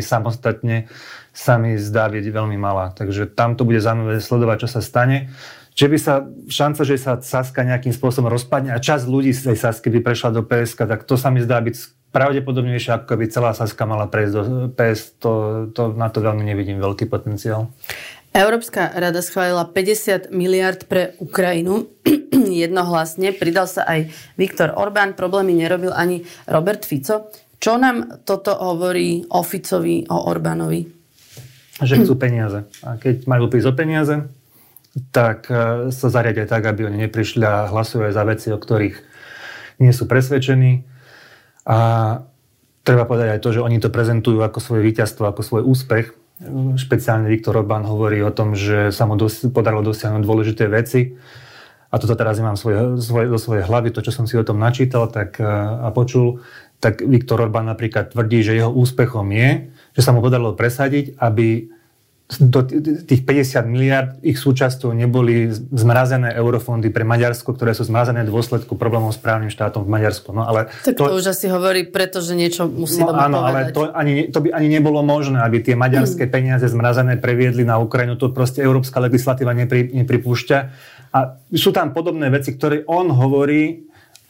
samostatne 0.00 0.88
sa 1.36 1.60
mi 1.60 1.76
zdá 1.76 2.08
byť 2.08 2.24
veľmi 2.32 2.56
malá. 2.56 2.96
Takže 2.96 3.28
tam 3.36 3.60
to 3.60 3.68
bude 3.68 3.84
zaujímavé 3.84 4.24
sledovať, 4.24 4.64
čo 4.64 4.68
sa 4.72 4.80
stane. 4.80 5.28
Že 5.76 5.86
by 5.92 5.98
sa, 6.00 6.24
šanca, 6.48 6.82
že 6.88 6.96
sa 6.96 7.20
Saska 7.20 7.60
nejakým 7.60 7.92
spôsobom 7.92 8.32
rozpadne 8.32 8.72
a 8.72 8.80
časť 8.80 9.04
ľudí 9.04 9.36
z 9.36 9.52
tej 9.52 9.56
Sasky 9.60 9.92
by 9.92 10.00
prešla 10.00 10.32
do 10.32 10.40
PSK, 10.40 10.88
tak 10.88 11.04
to 11.04 11.20
sa 11.20 11.28
mi 11.28 11.44
zdá 11.44 11.60
byť 11.60 11.76
pravdepodobnejšie, 12.16 12.96
ako 12.96 13.12
keby 13.12 13.28
celá 13.28 13.52
Saska 13.52 13.84
mala 13.84 14.08
prejsť 14.08 14.32
do 14.32 14.42
PS. 14.72 15.20
To, 15.20 15.32
to, 15.76 15.92
na 15.92 16.08
to 16.08 16.24
veľmi 16.24 16.48
nevidím 16.48 16.80
veľký 16.80 17.12
potenciál. 17.12 17.68
Európska 18.32 18.92
rada 18.92 19.20
schválila 19.20 19.68
50 19.68 20.32
miliard 20.32 20.88
pre 20.88 21.12
Ukrajinu 21.20 21.88
jednohlasne. 22.64 23.32
Pridal 23.36 23.68
sa 23.68 23.84
aj 23.84 24.12
Viktor 24.40 24.72
Orbán. 24.76 25.12
Problémy 25.12 25.56
nerobil 25.56 25.92
ani 25.92 26.24
Robert 26.48 26.84
Fico. 26.84 27.32
Čo 27.56 27.80
nám 27.80 28.24
toto 28.28 28.52
hovorí 28.52 29.24
o 29.32 29.40
Ficovi, 29.40 30.04
o 30.08 30.28
Orbánovi? 30.28 30.84
Že 31.80 32.04
chcú 32.04 32.14
peniaze. 32.16 32.64
A 32.84 32.96
keď 33.00 33.28
majú 33.28 33.48
prísť 33.48 33.68
o 33.72 33.74
peniaze, 33.76 34.24
tak 35.12 35.52
e, 35.52 35.88
sa 35.92 36.08
zariadia 36.08 36.48
tak, 36.48 36.64
aby 36.64 36.88
oni 36.88 37.08
neprišli 37.08 37.44
a 37.44 37.68
hlasujú 37.68 38.08
aj 38.08 38.14
za 38.16 38.24
veci, 38.24 38.48
o 38.52 38.58
ktorých 38.58 38.96
nie 39.80 39.92
sú 39.92 40.08
presvedčení. 40.08 40.88
A 41.68 41.78
treba 42.80 43.04
povedať 43.04 43.36
aj 43.36 43.40
to, 43.44 43.50
že 43.52 43.64
oni 43.64 43.76
to 43.82 43.92
prezentujú 43.92 44.40
ako 44.40 44.58
svoje 44.62 44.82
víťazstvo, 44.88 45.28
ako 45.28 45.42
svoj 45.44 45.62
úspech. 45.68 46.16
Špeciálne 46.80 47.28
Viktor 47.28 47.60
Orbán 47.60 47.84
hovorí 47.84 48.20
o 48.24 48.32
tom, 48.32 48.56
že 48.56 48.92
sa 48.92 49.04
mu 49.04 49.20
dos- 49.20 49.44
podarilo 49.52 49.84
dosiahnuť 49.84 50.22
dôležité 50.24 50.64
veci. 50.70 51.16
A 51.92 52.02
toto 52.02 52.18
teraz 52.18 52.36
nemám 52.40 52.58
svoje, 52.58 52.98
svoje, 52.98 53.26
do 53.30 53.38
svojej 53.38 53.64
hlavy, 53.64 53.94
to, 53.94 54.02
čo 54.02 54.12
som 54.12 54.26
si 54.26 54.36
o 54.36 54.44
tom 54.44 54.58
načítal 54.58 55.08
tak, 55.12 55.36
e, 55.38 55.44
a 55.82 55.92
počul, 55.92 56.40
tak 56.80 57.04
Viktor 57.04 57.40
Orbán 57.40 57.68
napríklad 57.68 58.12
tvrdí, 58.12 58.44
že 58.44 58.56
jeho 58.56 58.72
úspechom 58.72 59.28
je, 59.32 59.72
že 59.96 60.04
sa 60.04 60.12
mu 60.12 60.20
podarilo 60.20 60.52
presadiť, 60.56 61.16
aby 61.20 61.72
do 62.26 62.66
tých 63.06 63.22
50 63.22 63.70
miliard 63.70 64.18
ich 64.18 64.34
súčasťou 64.42 64.90
neboli 64.90 65.46
zmrazené 65.54 66.34
eurofondy 66.34 66.90
pre 66.90 67.06
Maďarsko, 67.06 67.54
ktoré 67.54 67.70
sú 67.70 67.86
zmrazené 67.86 68.26
v 68.26 68.34
dôsledku 68.34 68.74
problémov 68.74 69.14
s 69.14 69.20
právnym 69.22 69.46
štátom 69.46 69.86
v 69.86 69.90
Maďarsku. 69.94 70.34
No, 70.34 70.42
ale 70.42 70.66
tak 70.82 70.98
to, 70.98 71.06
to 71.06 71.22
už 71.22 71.30
asi 71.30 71.46
hovorí, 71.46 71.86
pretože 71.86 72.34
niečo 72.34 72.66
musí 72.66 72.98
no, 72.98 73.14
áno, 73.14 73.46
povedať. 73.46 73.46
ale 73.46 73.58
to, 73.70 73.80
ani, 73.94 74.14
to 74.34 74.42
by 74.42 74.50
ani 74.50 74.68
nebolo 74.74 75.06
možné, 75.06 75.38
aby 75.38 75.62
tie 75.62 75.78
maďarské 75.78 76.26
hmm. 76.26 76.34
peniaze 76.34 76.66
zmrazené 76.66 77.14
previedli 77.14 77.62
na 77.62 77.78
Ukrajinu. 77.78 78.18
To 78.18 78.34
proste 78.34 78.58
európska 78.58 78.98
legislatíva 78.98 79.54
nepri, 79.54 79.86
nepripúšťa. 79.94 80.58
A 81.14 81.38
sú 81.54 81.70
tam 81.70 81.94
podobné 81.94 82.26
veci, 82.34 82.58
ktoré 82.58 82.82
on 82.90 83.06
hovorí, 83.14 83.86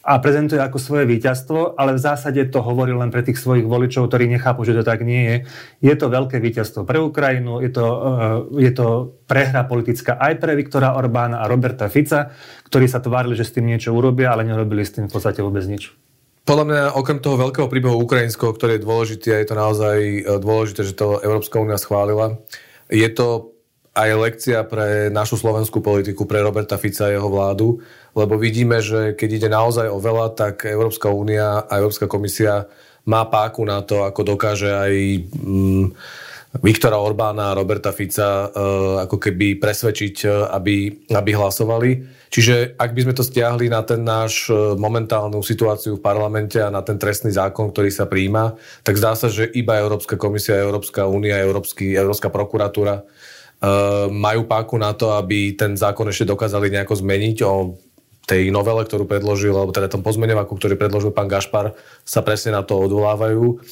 a 0.07 0.23
prezentuje 0.23 0.63
ako 0.63 0.79
svoje 0.79 1.03
víťazstvo, 1.03 1.75
ale 1.75 1.91
v 1.91 1.99
zásade 1.99 2.39
to 2.47 2.63
hovorí 2.63 2.95
len 2.95 3.11
pre 3.11 3.27
tých 3.27 3.43
svojich 3.43 3.67
voličov, 3.67 4.07
ktorí 4.07 4.31
nechápu, 4.31 4.63
že 4.63 4.79
to 4.79 4.87
tak 4.87 5.03
nie 5.03 5.19
je. 5.27 5.35
Je 5.83 5.93
to 5.99 6.07
veľké 6.07 6.39
víťazstvo 6.39 6.87
pre 6.87 6.95
Ukrajinu, 6.95 7.59
je 7.59 7.75
to, 7.75 7.83
uh, 7.83 7.99
je 8.55 8.71
to 8.71 9.19
prehra 9.27 9.67
politická 9.67 10.15
aj 10.15 10.39
pre 10.39 10.55
Viktora 10.55 10.95
Orbána 10.95 11.43
a 11.43 11.51
Roberta 11.51 11.91
Fica, 11.91 12.31
ktorí 12.71 12.87
sa 12.87 13.03
tvárili, 13.03 13.35
že 13.35 13.43
s 13.43 13.51
tým 13.51 13.67
niečo 13.67 13.91
urobia, 13.91 14.31
ale 14.31 14.47
nerobili 14.47 14.87
s 14.87 14.95
tým 14.95 15.11
v 15.11 15.13
podstate 15.13 15.43
vôbec 15.43 15.67
nič. 15.67 15.91
Podľa 16.47 16.63
mňa, 16.63 16.81
okrem 16.95 17.19
toho 17.19 17.35
veľkého 17.35 17.67
príbehu 17.67 17.99
ukrajinského, 17.99 18.55
ktorý 18.55 18.79
je 18.79 18.85
dôležitý 18.87 19.27
a 19.35 19.43
je 19.43 19.47
to 19.51 19.55
naozaj 19.59 19.97
e, 19.99 20.21
dôležité, 20.39 20.87
že 20.87 20.95
to 20.95 21.19
Európska 21.19 21.59
únia 21.59 21.75
schválila, 21.75 22.39
je 22.87 23.11
to 23.11 23.51
aj 23.97 24.09
lekcia 24.13 24.59
pre 24.69 25.09
našu 25.09 25.41
slovenskú 25.41 25.81
politiku, 25.81 26.29
pre 26.29 26.45
Roberta 26.45 26.77
Fica 26.77 27.09
a 27.09 27.13
jeho 27.17 27.27
vládu, 27.33 27.81
lebo 28.13 28.39
vidíme, 28.39 28.79
že 28.79 29.15
keď 29.17 29.29
ide 29.33 29.49
naozaj 29.49 29.87
o 29.89 29.99
veľa, 29.99 30.37
tak 30.37 30.67
Európska 30.67 31.11
únia 31.11 31.65
a 31.65 31.73
Európska 31.79 32.05
komisia 32.05 32.69
má 33.07 33.23
páku 33.23 33.63
na 33.63 33.79
to, 33.81 34.03
ako 34.03 34.35
dokáže 34.35 34.67
aj 34.67 34.93
mm, 35.31 35.85
Viktora 36.63 36.97
Orbána 36.97 37.51
a 37.51 37.57
Roberta 37.57 37.91
Fica 37.91 38.47
uh, 38.47 39.03
ako 39.03 39.19
keby 39.19 39.59
presvedčiť, 39.59 40.15
uh, 40.27 40.51
aby, 40.55 41.07
aby 41.11 41.31
hlasovali. 41.35 41.89
Čiže 42.27 42.75
ak 42.75 42.91
by 42.91 43.01
sme 43.07 43.13
to 43.15 43.23
stiahli 43.23 43.71
na 43.71 43.83
ten 43.83 44.03
náš 44.03 44.51
uh, 44.51 44.75
momentálnu 44.75 45.39
situáciu 45.39 45.99
v 45.99 46.03
parlamente 46.03 46.59
a 46.59 46.71
na 46.71 46.83
ten 46.83 46.99
trestný 46.99 47.31
zákon, 47.31 47.71
ktorý 47.71 47.91
sa 47.91 48.07
príjma, 48.09 48.59
tak 48.83 48.99
zdá 48.99 49.15
sa, 49.15 49.31
že 49.31 49.47
iba 49.55 49.79
Európska 49.79 50.19
komisia, 50.19 50.59
Európska 50.59 51.07
únia, 51.07 51.39
Európsky, 51.39 51.95
Európska 51.95 52.27
prokuratúra 52.27 53.07
majú 54.13 54.45
páku 54.45 54.77
na 54.77 54.93
to, 54.93 55.17
aby 55.17 55.57
ten 55.57 55.73
zákon 55.73 56.05
ešte 56.05 56.29
dokázali 56.29 56.69
nejako 56.69 56.93
zmeniť 57.01 57.37
o 57.41 57.73
tej 58.27 58.51
novele, 58.51 58.83
ktorú 58.83 59.07
predložil, 59.07 59.55
alebo 59.55 59.71
teda 59.71 59.87
tom 59.87 60.03
pozmeňovaku, 60.03 60.51
ktorý 60.59 60.75
predložil 60.75 61.15
pán 61.15 61.31
Gašpar, 61.31 61.79
sa 62.03 62.19
presne 62.19 62.59
na 62.59 62.61
to 62.61 62.75
odvolávajú. 62.75 63.63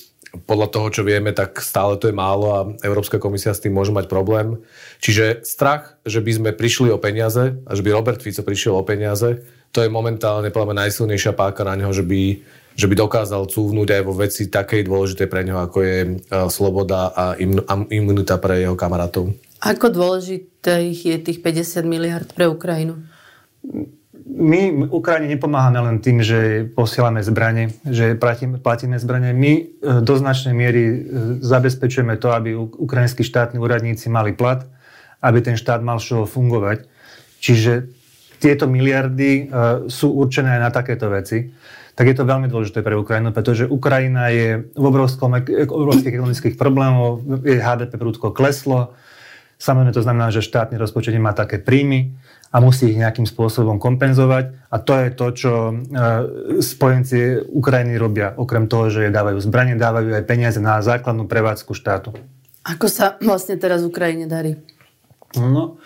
Podľa 0.48 0.68
toho, 0.72 0.88
čo 0.92 1.02
vieme, 1.04 1.36
tak 1.36 1.60
stále 1.60 2.00
to 2.00 2.08
je 2.08 2.16
málo 2.16 2.48
a 2.56 2.60
Európska 2.84 3.20
komisia 3.20 3.52
s 3.52 3.60
tým 3.60 3.76
môže 3.76 3.92
mať 3.92 4.08
problém. 4.08 4.64
Čiže 5.04 5.44
strach, 5.44 6.00
že 6.08 6.24
by 6.24 6.32
sme 6.32 6.52
prišli 6.56 6.88
o 6.92 7.00
peniaze 7.00 7.60
a 7.68 7.72
že 7.76 7.84
by 7.84 7.92
Robert 7.92 8.24
Fico 8.24 8.44
prišiel 8.44 8.80
o 8.80 8.88
peniaze, 8.88 9.44
to 9.76 9.84
je 9.84 9.92
momentálne 9.92 10.48
podľa 10.56 10.88
najsilnejšia 10.88 11.36
páka 11.36 11.68
na 11.68 11.76
neho, 11.76 11.92
že 11.92 12.08
by, 12.08 12.40
že 12.80 12.88
by 12.88 12.96
dokázal 12.96 13.52
cúvnuť 13.52 13.88
aj 13.92 14.02
vo 14.08 14.14
veci 14.16 14.48
takej 14.48 14.88
dôležitej 14.88 15.28
pre 15.28 15.44
neho, 15.44 15.60
ako 15.60 15.78
je 15.84 15.98
e, 16.00 16.12
sloboda 16.48 17.12
a 17.12 17.36
imunita 17.92 18.40
pre 18.40 18.64
jeho 18.64 18.80
kamarátov. 18.80 19.36
Ako 19.60 19.92
dôležité 19.92 20.96
je 20.96 21.20
tých 21.20 21.44
50 21.44 21.84
miliard 21.84 22.28
pre 22.32 22.48
Ukrajinu? 22.48 23.04
My 24.26 24.90
Ukrajine 24.90 25.38
nepomáhame 25.38 25.78
len 25.86 25.98
tým, 26.02 26.26
že 26.26 26.66
posielame 26.74 27.22
zbranie, 27.22 27.78
že 27.86 28.18
platíme, 28.18 28.58
platíme 28.58 28.98
zbranie. 28.98 29.38
My 29.38 29.54
e, 29.62 29.64
do 30.02 30.18
značnej 30.18 30.58
miery 30.58 30.84
e, 30.84 30.98
zabezpečujeme 31.46 32.18
to, 32.18 32.34
aby 32.34 32.58
ukrajinskí 32.58 33.22
štátni 33.22 33.62
úradníci 33.62 34.10
mali 34.10 34.34
plat, 34.34 34.66
aby 35.22 35.46
ten 35.46 35.54
štát 35.54 35.86
mal 35.86 36.02
čo 36.02 36.26
fungovať. 36.26 36.90
Čiže 37.38 37.86
tieto 38.42 38.66
miliardy 38.66 39.32
e, 39.32 39.44
sú 39.94 40.18
určené 40.18 40.58
aj 40.58 40.62
na 40.62 40.72
takéto 40.74 41.06
veci. 41.14 41.54
Tak 41.94 42.10
je 42.10 42.18
to 42.18 42.26
veľmi 42.26 42.50
dôležité 42.50 42.82
pre 42.82 42.98
Ukrajinu, 42.98 43.30
pretože 43.30 43.70
Ukrajina 43.70 44.34
je 44.34 44.68
v 44.74 44.84
obrovskom, 44.84 45.38
obrovských 45.70 46.18
ekonomických 46.18 46.56
problémov, 46.58 47.24
jej 47.46 47.62
HDP 47.62 47.94
prúdko 47.96 48.34
kleslo. 48.34 48.98
Samozrejme 49.56 49.96
to 49.96 50.04
znamená, 50.04 50.28
že 50.30 50.44
štátny 50.44 50.76
rozpočet 50.76 51.16
nemá 51.16 51.32
také 51.32 51.58
príjmy 51.58 52.12
a 52.52 52.60
musí 52.64 52.92
ich 52.92 53.00
nejakým 53.00 53.28
spôsobom 53.28 53.80
kompenzovať. 53.80 54.56
A 54.72 54.76
to 54.80 54.94
je 54.96 55.10
to, 55.12 55.28
čo 55.36 55.52
e, 55.72 55.74
spojenci 56.64 57.52
Ukrajiny 57.52 57.96
robia. 58.00 58.36
Okrem 58.36 58.68
toho, 58.68 58.92
že 58.92 59.12
dávajú 59.12 59.40
zbranie, 59.44 59.76
dávajú 59.76 60.16
aj 60.16 60.24
peniaze 60.28 60.60
na 60.60 60.80
základnú 60.80 61.28
prevádzku 61.28 61.76
štátu. 61.76 62.16
Ako 62.64 62.88
sa 62.88 63.20
vlastne 63.20 63.60
teraz 63.60 63.84
Ukrajine 63.84 64.26
darí? 64.26 64.58
No, 65.36 65.78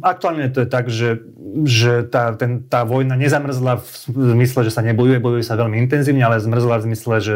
aktuálne 0.00 0.48
to 0.48 0.64
je 0.64 0.68
tak, 0.68 0.88
že, 0.88 1.20
že 1.68 2.06
tá, 2.08 2.32
ten, 2.34 2.64
tá 2.64 2.82
vojna 2.88 3.14
nezamrzla 3.14 3.78
v 4.08 4.32
zmysle, 4.36 4.64
že 4.66 4.72
sa 4.72 4.82
nebojuje, 4.82 5.20
bojuje 5.20 5.44
sa 5.44 5.58
veľmi 5.60 5.78
intenzívne, 5.84 6.24
ale 6.24 6.40
zmrzla 6.40 6.80
v 6.80 6.86
zmysle, 6.92 7.14
že 7.20 7.34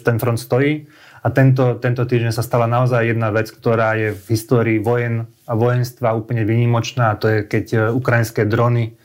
ten 0.00 0.16
front 0.16 0.40
stojí. 0.40 0.88
A 1.22 1.28
tento, 1.32 1.80
tento 1.80 2.04
týždeň 2.04 2.32
sa 2.34 2.44
stala 2.44 2.68
naozaj 2.68 3.12
jedna 3.12 3.32
vec, 3.32 3.48
ktorá 3.48 3.96
je 3.96 4.12
v 4.12 4.24
histórii 4.34 4.78
vojen 4.80 5.30
a 5.48 5.52
vojenstva 5.56 6.18
úplne 6.18 6.44
vynimočná. 6.44 7.14
A 7.14 7.18
to 7.18 7.26
je, 7.30 7.38
keď 7.46 7.64
e, 7.72 7.78
ukrajinské 7.94 8.44
drony 8.44 8.98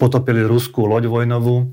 potopili 0.00 0.40
ruskú 0.40 0.88
loď 0.88 1.12
vojnovú. 1.12 1.68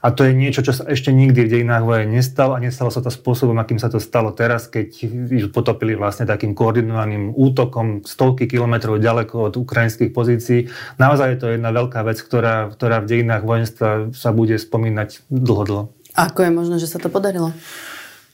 A 0.00 0.16
to 0.16 0.24
je 0.24 0.32
niečo, 0.32 0.64
čo 0.64 0.72
sa 0.72 0.88
ešte 0.88 1.12
nikdy 1.12 1.44
v 1.44 1.52
dejinách 1.60 1.84
vojen 1.84 2.08
nestalo 2.08 2.56
a 2.56 2.62
nestalo 2.64 2.88
sa 2.88 3.04
to 3.04 3.12
spôsobom, 3.12 3.52
akým 3.60 3.76
sa 3.76 3.92
to 3.92 4.00
stalo 4.00 4.32
teraz, 4.32 4.64
keď 4.64 4.96
ju 5.28 5.52
potopili 5.52 5.92
vlastne 5.92 6.24
takým 6.24 6.56
koordinovaným 6.56 7.36
útokom 7.36 8.00
stovky 8.08 8.48
kilometrov 8.48 8.96
ďaleko 8.96 9.52
od 9.52 9.54
ukrajinských 9.60 10.16
pozícií. 10.16 10.72
Naozaj 10.96 11.36
je 11.36 11.38
to 11.44 11.52
jedna 11.52 11.68
veľká 11.68 12.00
vec, 12.00 12.16
ktorá, 12.16 12.72
ktorá 12.72 13.04
v 13.04 13.12
dejinách 13.12 13.44
vojenstva 13.44 14.08
sa 14.16 14.32
bude 14.32 14.56
spomínať 14.56 15.28
dlho, 15.28 15.64
dlho. 15.68 15.84
Ako 16.16 16.48
je 16.48 16.50
možné, 16.50 16.76
že 16.80 16.88
sa 16.88 16.96
to 16.96 17.12
podarilo? 17.12 17.52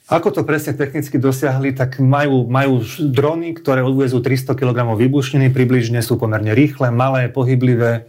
Ako 0.06 0.30
to 0.30 0.46
presne 0.46 0.70
technicky 0.78 1.18
dosiahli, 1.18 1.74
tak 1.74 1.98
majú, 1.98 2.46
majú 2.46 2.78
drony, 3.02 3.58
ktoré 3.58 3.82
odvezú 3.82 4.22
300 4.22 4.54
kg 4.54 4.94
výbušniny, 4.94 5.50
približne 5.50 5.98
sú 5.98 6.14
pomerne 6.14 6.54
rýchle, 6.54 6.94
malé, 6.94 7.26
pohyblivé. 7.26 8.06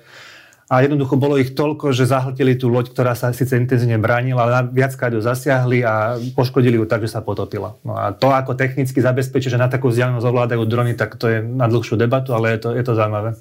A 0.69 0.85
jednoducho 0.85 1.17
bolo 1.17 1.41
ich 1.41 1.57
toľko, 1.57 1.95
že 1.97 2.05
zahltili 2.05 2.53
tú 2.53 2.69
loď, 2.69 2.91
ktorá 2.93 3.17
sa 3.17 3.33
síce 3.33 3.57
intenzívne 3.57 3.97
bránila, 3.97 4.45
ale 4.45 4.69
viackrát 4.69 5.09
ju 5.09 5.23
zasiahli 5.23 5.81
a 5.81 6.21
poškodili 6.37 6.77
ju 6.77 6.85
tak, 6.85 7.01
že 7.01 7.17
sa 7.17 7.25
potopila. 7.25 7.79
No 7.81 7.97
a 7.97 8.13
to, 8.13 8.29
ako 8.29 8.53
technicky 8.53 8.99
zabezpečí, 8.99 9.49
že 9.49 9.57
na 9.57 9.71
takú 9.71 9.89
vzdialenosť 9.89 10.27
ovládajú 10.27 10.63
drony, 10.69 10.93
tak 10.93 11.17
to 11.17 11.33
je 11.33 11.39
na 11.41 11.65
dlhšiu 11.65 11.97
debatu, 11.97 12.35
ale 12.35 12.53
je 12.53 12.59
to, 12.61 12.69
je 12.77 12.83
to 12.83 12.93
zaujímavé. 12.93 13.39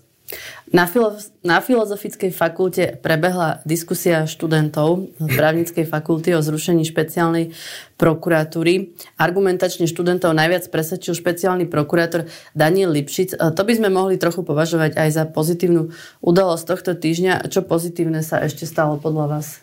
Na, 0.75 0.91
filo- 0.91 1.15
na 1.47 1.63
Filozofickej 1.63 2.35
fakulte 2.35 2.99
prebehla 2.99 3.63
diskusia 3.63 4.27
študentov 4.27 5.15
právnickej 5.23 5.87
fakulty 5.87 6.35
o 6.35 6.43
zrušení 6.43 6.83
špeciálnej 6.83 7.55
prokuratúry. 7.95 8.99
Argumentačne 9.15 9.87
študentov 9.87 10.35
najviac 10.35 10.67
presvedčil 10.67 11.15
špeciálny 11.15 11.71
prokurátor 11.71 12.27
Daniel 12.59 12.91
Lipšic. 12.91 13.39
To 13.39 13.63
by 13.63 13.73
sme 13.79 13.89
mohli 13.95 14.19
trochu 14.19 14.43
považovať 14.43 14.99
aj 14.99 15.09
za 15.15 15.25
pozitívnu 15.31 15.95
udalosť 16.19 16.65
tohto 16.67 16.93
týždňa. 16.99 17.47
Čo 17.47 17.63
pozitívne 17.63 18.27
sa 18.27 18.43
ešte 18.43 18.67
stalo 18.67 18.99
podľa 18.99 19.39
vás? 19.39 19.63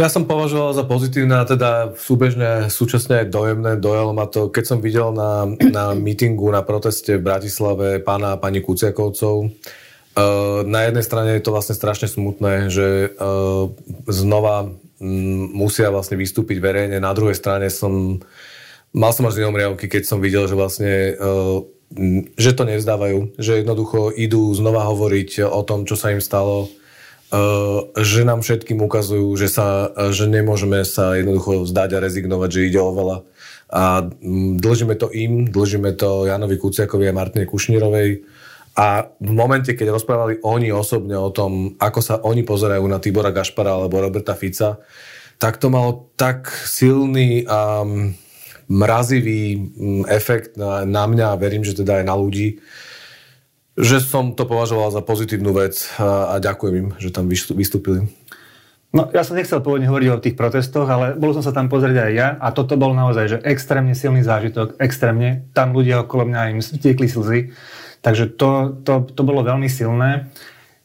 Ja 0.00 0.08
som 0.08 0.24
považoval 0.24 0.72
za 0.72 0.88
pozitívne 0.88 1.36
a 1.36 1.44
teda 1.44 1.92
súbežne 1.92 2.72
súčasne 2.72 3.20
aj 3.20 3.36
dojemné. 3.36 3.76
Dojalo 3.76 4.16
ma 4.16 4.24
to, 4.24 4.48
keď 4.48 4.64
som 4.64 4.78
videl 4.80 5.12
na, 5.12 5.44
na 5.60 5.92
mítingu, 5.92 6.48
na 6.48 6.64
proteste 6.64 7.20
v 7.20 7.26
Bratislave 7.28 8.00
pána 8.00 8.32
a 8.32 8.40
pani 8.40 8.64
Kuciakovcov. 8.64 9.52
Uh, 10.16 10.64
na 10.64 10.88
jednej 10.88 11.04
strane 11.04 11.36
je 11.36 11.44
to 11.44 11.52
vlastne 11.52 11.76
strašne 11.76 12.08
smutné, 12.08 12.72
že 12.72 13.12
uh, 13.12 13.68
znova 14.08 14.72
um, 14.72 15.52
musia 15.52 15.92
vlastne 15.92 16.16
vystúpiť 16.16 16.64
verejne. 16.64 16.96
Na 16.96 17.12
druhej 17.12 17.36
strane 17.36 17.68
som 17.68 18.24
mal 18.96 19.12
som 19.12 19.28
až 19.28 19.36
riavky, 19.36 19.84
keď 19.84 20.08
som 20.08 20.24
videl, 20.24 20.48
že 20.48 20.56
vlastne 20.56 21.12
uh, 21.12 21.60
že 22.40 22.56
to 22.56 22.64
nevzdávajú, 22.64 23.36
že 23.36 23.60
jednoducho 23.60 24.16
idú 24.16 24.48
znova 24.56 24.88
hovoriť 24.88 25.44
o 25.44 25.60
tom, 25.60 25.84
čo 25.84 25.92
sa 25.92 26.08
im 26.08 26.24
stalo, 26.24 26.72
Eh, 26.72 26.79
že 27.94 28.26
nám 28.26 28.42
všetkým 28.42 28.82
ukazujú, 28.82 29.30
že, 29.38 29.46
sa, 29.46 29.94
že 30.10 30.26
nemôžeme 30.26 30.82
sa 30.82 31.14
jednoducho 31.14 31.62
zdať 31.62 31.90
a 31.94 32.02
rezignovať, 32.02 32.48
že 32.50 32.66
ide 32.66 32.80
o 32.82 32.90
veľa. 32.90 33.16
A 33.70 34.02
mm, 34.02 34.58
dlžíme 34.58 34.98
to 34.98 35.06
im, 35.14 35.46
dlžíme 35.46 35.94
to 35.94 36.26
Janovi 36.26 36.58
Kuciakovi 36.58 37.06
a 37.06 37.14
Martine 37.14 37.46
Kušnírovej. 37.46 38.26
A 38.74 39.06
v 39.22 39.32
momente, 39.34 39.74
keď 39.78 39.94
rozprávali 39.94 40.42
oni 40.42 40.74
osobne 40.74 41.14
o 41.14 41.30
tom, 41.30 41.78
ako 41.78 42.00
sa 42.02 42.18
oni 42.18 42.42
pozerajú 42.42 42.82
na 42.90 42.98
Tibora 42.98 43.30
Gašpara 43.30 43.78
alebo 43.78 44.02
Roberta 44.02 44.34
Fica, 44.34 44.82
tak 45.38 45.62
to 45.62 45.70
malo 45.70 46.10
tak 46.18 46.50
silný 46.66 47.46
a 47.46 47.86
mm, 47.86 48.10
mrazivý 48.74 49.54
mm, 49.54 50.02
efekt 50.10 50.58
na, 50.58 50.82
na 50.82 51.06
mňa 51.06 51.26
a 51.30 51.38
verím, 51.38 51.62
že 51.62 51.78
teda 51.78 52.02
aj 52.02 52.04
na 52.10 52.14
ľudí, 52.18 52.58
že 53.80 54.04
som 54.04 54.36
to 54.36 54.44
považoval 54.44 54.92
za 54.92 55.00
pozitívnu 55.00 55.56
vec 55.56 55.88
a, 55.96 56.36
a 56.36 56.42
ďakujem 56.42 56.74
im, 56.76 56.88
že 57.00 57.10
tam 57.10 57.26
vystúpili. 57.32 58.06
No, 58.90 59.06
ja 59.14 59.22
som 59.22 59.38
nechcel 59.38 59.62
pôvodne 59.62 59.86
hovoriť 59.86 60.08
o 60.10 60.22
tých 60.22 60.34
protestoch, 60.34 60.90
ale 60.90 61.14
bol 61.14 61.30
som 61.30 61.46
sa 61.46 61.54
tam 61.54 61.70
pozrieť 61.70 62.10
aj 62.10 62.12
ja 62.12 62.28
a 62.42 62.50
toto 62.50 62.74
bol 62.74 62.90
naozaj 62.90 63.24
že 63.30 63.38
extrémne 63.46 63.94
silný 63.94 64.26
zážitok, 64.26 64.82
extrémne. 64.82 65.46
Tam 65.54 65.70
ľudia 65.70 66.02
okolo 66.02 66.26
mňa 66.26 66.50
im 66.50 66.58
tiekli 66.58 67.06
slzy, 67.06 67.54
takže 68.02 68.34
to, 68.34 68.82
to, 68.82 69.06
to 69.14 69.22
bolo 69.22 69.46
veľmi 69.46 69.70
silné. 69.70 70.34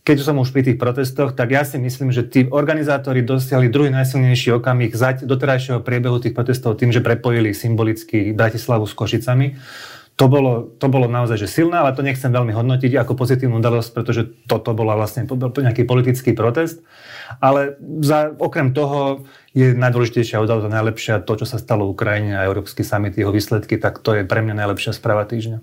Keď 0.06 0.22
som 0.22 0.38
už 0.38 0.54
pri 0.54 0.62
tých 0.70 0.78
protestoch, 0.78 1.34
tak 1.34 1.50
ja 1.50 1.66
si 1.66 1.82
myslím, 1.82 2.14
že 2.14 2.22
tí 2.30 2.46
organizátori 2.46 3.26
dosiahli 3.26 3.74
druhý 3.74 3.90
najsilnejší 3.90 4.54
okamih 4.54 4.94
zať 4.94 5.26
doterajšieho 5.26 5.82
priebehu 5.82 6.22
tých 6.22 6.38
protestov 6.38 6.78
tým, 6.78 6.94
že 6.94 7.02
prepojili 7.02 7.58
symbolicky 7.58 8.30
Bratislavu 8.38 8.86
s 8.86 8.94
Košicami 8.94 9.58
to 10.16 10.32
bolo, 10.32 10.72
to 10.80 10.88
bolo 10.88 11.12
naozaj 11.12 11.36
že 11.36 11.52
silné, 11.52 11.76
ale 11.76 11.92
to 11.92 12.00
nechcem 12.00 12.32
veľmi 12.32 12.56
hodnotiť 12.56 12.96
ako 12.96 13.20
pozitívnu 13.20 13.60
udalosť, 13.60 13.90
pretože 13.92 14.22
toto 14.48 14.72
bola 14.72 14.96
vlastne 14.96 15.28
nejaký 15.28 15.84
politický 15.84 16.32
protest. 16.32 16.80
Ale 17.44 17.76
za, 18.00 18.32
okrem 18.40 18.72
toho 18.72 19.28
je 19.52 19.76
najdôležitejšia 19.76 20.40
udalosť 20.40 20.72
a 20.72 20.76
najlepšia 20.80 21.16
to, 21.28 21.44
čo 21.44 21.46
sa 21.46 21.60
stalo 21.60 21.92
v 21.92 22.00
Ukrajine 22.00 22.40
a 22.40 22.48
Európsky 22.48 22.88
summit, 22.88 23.20
jeho 23.20 23.36
výsledky, 23.36 23.76
tak 23.76 24.00
to 24.00 24.16
je 24.16 24.24
pre 24.24 24.40
mňa 24.40 24.56
najlepšia 24.56 24.96
správa 24.96 25.28
týždňa. 25.28 25.60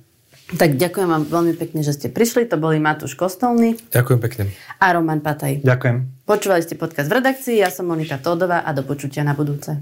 Tak 0.52 0.76
ďakujem 0.76 1.08
vám 1.08 1.24
veľmi 1.32 1.56
pekne, 1.56 1.80
že 1.80 1.96
ste 1.96 2.12
prišli. 2.12 2.44
To 2.52 2.60
boli 2.60 2.76
Matúš 2.76 3.16
Kostolný. 3.16 3.80
Ďakujem 3.88 4.20
pekne. 4.20 4.42
A 4.84 4.92
Roman 4.92 5.24
Pataj. 5.24 5.64
Ďakujem. 5.64 6.28
Počúvali 6.28 6.60
ste 6.60 6.76
podcast 6.76 7.08
v 7.08 7.24
redakcii, 7.24 7.56
ja 7.56 7.72
som 7.72 7.88
Monika 7.88 8.20
Tódová 8.20 8.60
a 8.60 8.70
do 8.76 8.84
počutia 8.84 9.24
na 9.24 9.32
budúce. 9.32 9.80